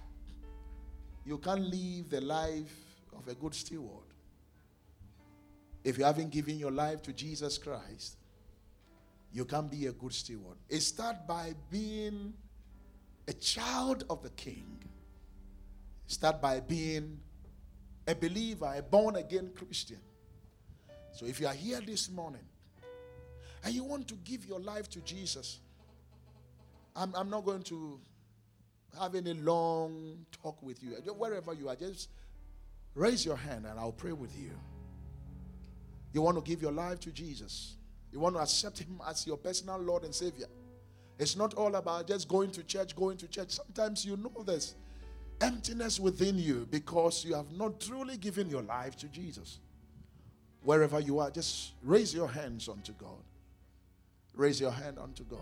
you 1.25 1.39
can't 1.39 1.61
live 1.63 2.11
the 2.11 2.21
life 2.21 2.75
of 3.17 3.29
a 3.29 3.35
good 3.35 3.55
steward. 3.55 4.05
If 5.85 5.99
you 5.99 6.05
haven't 6.05 6.31
given 6.31 6.59
your 6.59 6.71
life 6.71 7.03
to 7.03 7.13
Jesus 7.13 7.59
Christ, 7.59 8.17
you 9.33 9.45
can't 9.45 9.71
be 9.71 9.87
a 9.87 9.93
good 9.93 10.13
steward. 10.13 10.57
It 10.69 10.81
starts 10.81 11.21
by 11.27 11.55
being 11.71 12.35
a 13.27 13.33
child 13.33 14.05
of 14.11 14.23
the 14.23 14.31
King. 14.31 14.79
Start 16.07 16.41
by 16.41 16.61
being 16.61 17.19
a 18.07 18.15
believer, 18.15 18.73
a 18.77 18.83
born 18.83 19.17
again 19.17 19.51
Christian. 19.55 20.01
So 21.13 21.27
if 21.27 21.41
you 21.41 21.47
are 21.47 21.55
here 21.55 21.81
this 21.81 22.11
morning 22.11 22.45
and 23.65 23.75
you 23.75 23.85
want 23.85 24.09
to 24.09 24.15
give 24.17 24.45
your 24.45 24.61
life 24.61 24.89
to 24.91 25.01
Jesus, 25.01 25.61
I'm, 26.95 27.15
I'm 27.15 27.31
not 27.31 27.45
going 27.45 27.63
to 27.65 28.01
have 29.01 29.15
a 29.15 29.21
long 29.35 30.25
talk 30.43 30.63
with 30.63 30.83
you. 30.83 30.91
Wherever 31.17 31.55
you 31.55 31.69
are, 31.69 31.77
just 31.77 32.09
raise 32.95 33.25
your 33.25 33.37
hand 33.37 33.67
and 33.67 33.79
I'll 33.79 33.93
pray 33.93 34.13
with 34.13 34.37
you. 34.39 34.51
You 36.13 36.23
want 36.23 36.37
to 36.37 36.43
give 36.43 36.61
your 36.61 36.73
life 36.73 37.01
to 37.01 37.11
Jesus, 37.11 37.77
you 38.13 38.21
want 38.21 38.37
to 38.37 38.43
accept 38.43 38.79
Him 38.79 39.01
as 39.09 39.27
your 39.27 39.39
personal 39.39 39.79
Lord 39.79 40.05
and 40.05 40.15
Savior. 40.15 40.47
It's 41.19 41.37
not 41.37 41.55
all 41.55 41.75
about 41.77 42.09
just 42.09 42.29
going 42.29 42.51
to 42.53 42.63
church, 42.63 42.97
going 42.97 43.17
to 43.19 43.29
church. 43.29 43.51
Sometimes 43.51 44.05
you 44.05 44.17
know 44.17 44.43
there's 44.45 44.75
emptiness 45.41 45.99
within 46.01 46.39
you 46.39 46.67
because 46.71 47.25
you 47.25 47.35
have 47.35 47.53
not 47.53 47.81
truly 47.81 48.17
given 48.17 48.51
your 48.51 48.63
life 48.63 48.97
to 48.99 49.09
Jesus. 49.09 49.61
Wherever 50.63 51.01
you 51.01 51.19
are, 51.19 51.31
just 51.31 51.73
raise 51.83 52.15
your 52.15 52.29
hands 52.29 52.69
unto 52.69 52.93
God. 52.93 53.23
Raise 54.35 54.61
your 54.61 54.71
hand 54.71 54.99
unto 54.99 55.25
God. 55.25 55.41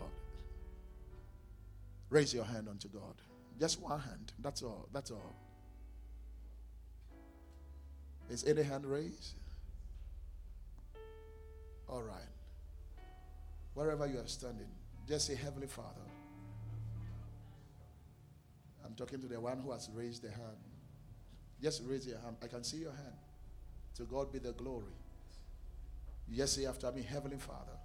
Raise 2.08 2.34
your 2.34 2.44
hand 2.44 2.68
unto 2.68 2.88
God. 2.88 3.14
Just 3.60 3.80
one 3.82 4.00
hand. 4.00 4.32
That's 4.38 4.62
all. 4.62 4.88
That's 4.92 5.10
all. 5.10 5.36
Is 8.30 8.44
any 8.44 8.62
hand 8.62 8.86
raised? 8.86 9.34
All 11.86 12.02
right. 12.02 12.16
Wherever 13.74 14.06
you 14.06 14.18
are 14.18 14.26
standing, 14.26 14.68
Just 15.06 15.26
say, 15.26 15.34
Heavenly 15.34 15.66
Father. 15.66 16.06
I'm 18.84 18.94
talking 18.94 19.20
to 19.20 19.26
the 19.26 19.40
one 19.40 19.58
who 19.60 19.72
has 19.72 19.90
raised 19.92 20.22
the 20.22 20.30
hand. 20.30 20.56
Just 21.62 21.82
raise 21.84 22.06
your 22.06 22.18
hand. 22.18 22.36
I 22.42 22.46
can 22.46 22.64
see 22.64 22.78
your 22.78 22.92
hand. 22.92 23.16
To 23.96 24.04
God 24.04 24.32
be 24.32 24.38
the 24.38 24.52
glory. 24.52 24.94
Just 26.32 26.54
say 26.54 26.66
after 26.66 26.90
me, 26.92 27.02
Heavenly 27.02 27.38
Father. 27.38 27.76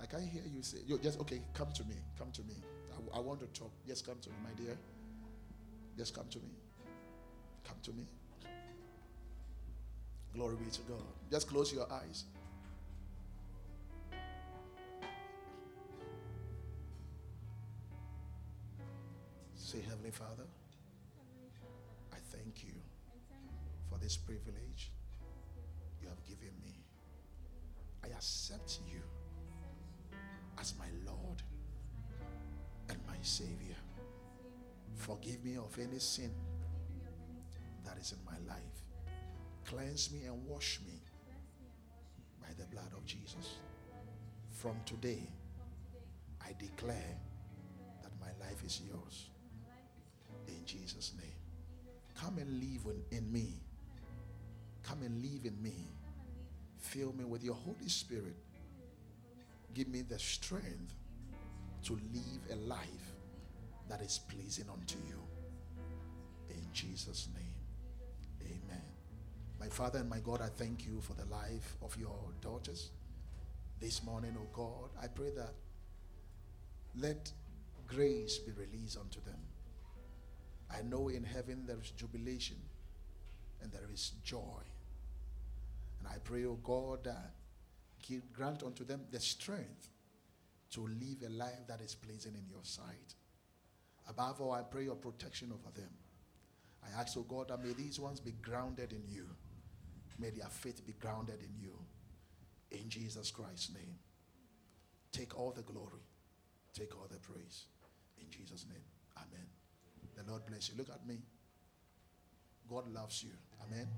I 0.00 0.06
can't 0.06 0.22
hear 0.22 0.42
you 0.50 0.62
say. 0.62 0.78
You 0.86 0.98
just 0.98 1.20
okay. 1.20 1.42
Come 1.54 1.68
to 1.74 1.84
me. 1.84 1.96
Come 2.18 2.30
to 2.32 2.42
me. 2.42 2.54
I, 2.92 3.18
I 3.18 3.20
want 3.20 3.40
to 3.40 3.46
talk. 3.48 3.70
Just 3.86 4.06
come 4.06 4.16
to 4.22 4.30
me, 4.30 4.36
my 4.42 4.50
dear. 4.62 4.76
Just 5.96 6.14
come 6.14 6.26
to 6.30 6.38
me. 6.38 6.50
Come 7.64 7.76
to 7.82 7.92
me. 7.92 8.06
Glory 10.32 10.56
be 10.56 10.70
to 10.70 10.80
God. 10.82 11.02
Just 11.30 11.48
close 11.48 11.72
your 11.72 11.90
eyes. 11.92 12.24
Say, 19.54 19.82
Heavenly 19.82 20.10
Father, 20.10 20.46
I 22.12 22.16
thank 22.32 22.64
you 22.64 22.74
for 23.88 23.98
this 23.98 24.16
privilege 24.16 24.92
you 26.00 26.08
have 26.08 26.24
given 26.24 26.54
me. 26.64 26.84
I 28.02 28.08
accept 28.08 28.80
you 28.88 29.00
as 30.58 30.74
my 30.78 30.86
Lord 31.06 31.42
and 32.88 32.98
my 33.06 33.16
Savior. 33.22 33.76
Forgive 34.94 35.44
me 35.44 35.56
of 35.56 35.76
any 35.78 35.98
sin 35.98 36.30
that 37.84 37.96
is 37.98 38.12
in 38.12 38.18
my 38.24 38.38
life. 38.52 38.60
Cleanse 39.64 40.12
me 40.12 40.24
and 40.26 40.44
wash 40.46 40.80
me 40.86 41.00
by 42.40 42.48
the 42.58 42.66
blood 42.66 42.92
of 42.96 43.04
Jesus. 43.06 43.56
From 44.50 44.76
today, 44.84 45.28
I 46.44 46.54
declare 46.58 47.16
that 48.02 48.12
my 48.20 48.46
life 48.46 48.62
is 48.64 48.82
yours. 48.86 49.30
In 50.48 50.64
Jesus' 50.64 51.12
name. 51.20 51.32
Come 52.14 52.38
and 52.38 52.60
live 52.60 52.94
in, 53.12 53.32
me. 53.32 53.54
Come 54.82 55.02
and 55.02 55.22
live 55.22 55.46
in 55.46 55.62
me. 55.62 55.88
Fill 56.78 57.14
me 57.14 57.24
with 57.24 57.42
your 57.42 57.54
Holy 57.54 57.88
Spirit. 57.88 58.36
Give 59.74 59.88
me 59.88 60.02
the 60.02 60.18
strength 60.18 60.94
to 61.84 61.92
live 61.92 62.42
a 62.52 62.56
life 62.56 63.14
that 63.88 64.00
is 64.00 64.20
pleasing 64.28 64.66
unto 64.70 64.98
you. 65.08 65.20
In 66.50 66.66
Jesus' 66.72 67.28
name. 67.34 67.54
Amen. 68.42 68.82
My 69.58 69.68
Father 69.68 69.98
and 70.00 70.08
my 70.08 70.20
God, 70.20 70.40
I 70.40 70.48
thank 70.48 70.84
you 70.86 71.00
for 71.00 71.14
the 71.14 71.24
life 71.26 71.76
of 71.82 71.96
your 71.96 72.18
daughters. 72.40 72.90
This 73.80 74.02
morning, 74.02 74.36
oh 74.38 74.48
God, 74.52 74.90
I 75.02 75.06
pray 75.06 75.30
that 75.36 75.54
let 76.96 77.32
grace 77.86 78.38
be 78.38 78.52
released 78.52 78.98
unto 78.98 79.20
them. 79.22 79.38
I 80.70 80.82
know 80.82 81.08
in 81.08 81.24
heaven 81.24 81.64
there 81.66 81.78
is 81.80 81.90
jubilation 81.90 82.56
and 83.62 83.72
there 83.72 83.88
is 83.92 84.12
joy. 84.22 84.62
And 85.98 86.08
I 86.08 86.18
pray, 86.22 86.44
oh 86.44 86.58
God, 86.62 87.04
that 87.04 87.32
give, 88.02 88.32
grant 88.32 88.62
unto 88.62 88.84
them 88.84 89.02
the 89.10 89.20
strength 89.20 89.88
to 90.72 90.82
live 90.82 91.22
a 91.26 91.30
life 91.30 91.66
that 91.68 91.80
is 91.80 91.94
pleasing 91.94 92.34
in 92.34 92.46
your 92.48 92.62
sight. 92.62 93.14
Above 94.08 94.40
all, 94.40 94.52
I 94.52 94.62
pray 94.62 94.84
your 94.84 94.96
protection 94.96 95.52
over 95.52 95.72
them. 95.74 95.90
I 96.84 97.00
ask, 97.00 97.16
oh 97.16 97.22
God, 97.22 97.48
that 97.48 97.62
may 97.62 97.72
these 97.72 98.00
ones 98.00 98.20
be 98.20 98.32
grounded 98.42 98.92
in 98.92 99.02
you. 99.08 99.26
May 100.18 100.30
their 100.30 100.48
faith 100.48 100.86
be 100.86 100.92
grounded 100.94 101.40
in 101.40 101.60
you. 101.60 101.72
In 102.70 102.88
Jesus 102.88 103.30
Christ's 103.30 103.72
name. 103.74 103.98
Take 105.12 105.38
all 105.38 105.50
the 105.50 105.62
glory. 105.62 106.02
Take 106.72 106.96
all 106.96 107.08
the 107.10 107.18
praise. 107.18 107.64
In 108.20 108.30
Jesus' 108.30 108.66
name. 108.68 108.84
Amen. 109.16 109.46
The 110.16 110.30
Lord 110.30 110.46
bless 110.46 110.68
you. 110.68 110.76
Look 110.76 110.90
at 110.90 111.06
me. 111.06 111.18
God 112.68 112.92
loves 112.92 113.24
you. 113.24 113.32
Amen. 113.66 113.88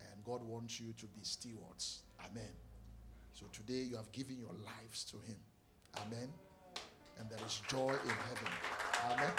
And 0.00 0.24
God 0.24 0.42
wants 0.44 0.80
you 0.80 0.92
to 0.92 1.06
be 1.06 1.20
stewards. 1.22 2.02
Amen. 2.24 2.52
So 3.32 3.46
today 3.52 3.88
you 3.88 3.96
have 3.96 4.10
given 4.12 4.38
your 4.38 4.54
lives 4.64 5.04
to 5.04 5.16
Him. 5.26 5.36
Amen. 5.96 6.28
And 7.18 7.28
there 7.30 7.38
is 7.46 7.62
joy 7.68 7.90
in 7.90 8.16
heaven. 8.28 8.52
Amen. 9.10 9.30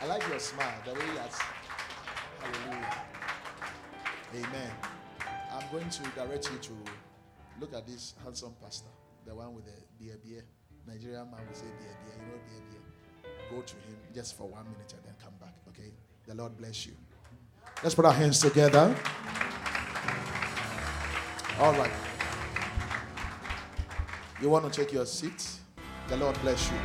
I 0.00 0.06
like 0.06 0.26
your 0.28 0.38
smile, 0.38 0.74
the 0.84 0.94
way 0.94 1.06
that's. 1.14 1.38
Hallelujah. 2.40 2.94
Amen. 4.34 4.70
I'm 5.52 5.64
going 5.70 5.88
to 5.88 6.02
direct 6.16 6.50
you 6.50 6.58
to 6.58 6.72
look 7.60 7.72
at 7.74 7.86
this 7.86 8.14
handsome 8.22 8.54
pastor, 8.62 8.88
the 9.26 9.34
one 9.34 9.54
with 9.54 9.64
the 9.66 9.72
beer 9.98 10.18
beer. 10.24 10.44
Nigerian 10.86 11.30
man 11.30 11.40
will 11.46 11.54
say 11.54 11.66
beer 11.78 11.96
beer. 12.04 12.14
You 12.18 12.26
know 12.26 12.40
beer 12.46 12.62
beer. 12.70 13.30
Go 13.50 13.62
to 13.62 13.74
him 13.74 13.96
just 14.14 14.36
for 14.36 14.48
one 14.48 14.64
minute 14.64 14.92
and 14.96 15.04
then 15.04 15.14
come 15.22 15.34
back. 15.40 15.54
Okay. 15.68 15.92
The 16.26 16.34
Lord 16.34 16.56
bless 16.56 16.86
you. 16.86 16.92
Let's 17.82 17.94
put 17.94 18.04
our 18.04 18.12
hands 18.12 18.40
together. 18.40 18.94
All 21.60 21.72
right. 21.72 22.13
You 24.44 24.50
want 24.50 24.70
to 24.70 24.80
take 24.84 24.92
your 24.92 25.06
seat? 25.06 25.48
The 26.06 26.18
Lord 26.18 26.38
bless 26.42 26.70
you. 26.70 26.76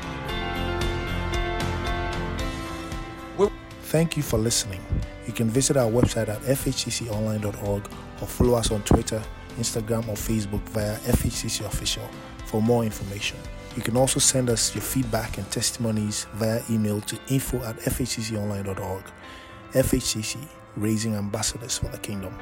Thank 3.81 4.15
you 4.15 4.23
for 4.23 4.37
listening. 4.37 4.79
You 5.27 5.33
can 5.33 5.49
visit 5.49 5.75
our 5.75 5.91
website 5.91 6.29
at 6.29 6.39
fhcconline.org 6.43 7.89
or 8.21 8.27
follow 8.27 8.53
us 8.53 8.71
on 8.71 8.81
Twitter, 8.83 9.21
Instagram, 9.57 10.07
or 10.07 10.13
Facebook 10.15 10.61
via 10.69 10.95
FHCC 10.99 11.65
Official 11.65 12.07
for 12.45 12.61
more 12.61 12.85
information. 12.85 13.37
You 13.75 13.81
can 13.81 13.97
also 13.97 14.21
send 14.21 14.49
us 14.49 14.73
your 14.73 14.81
feedback 14.81 15.37
and 15.37 15.51
testimonies 15.51 16.27
via 16.35 16.61
email 16.69 17.01
to 17.01 17.19
info 17.27 17.57
at 17.65 17.75
fhcconline.org. 17.79 19.03
FHCC, 19.73 20.37
raising 20.77 21.13
ambassadors 21.15 21.77
for 21.77 21.89
the 21.89 21.97
kingdom. 21.97 22.33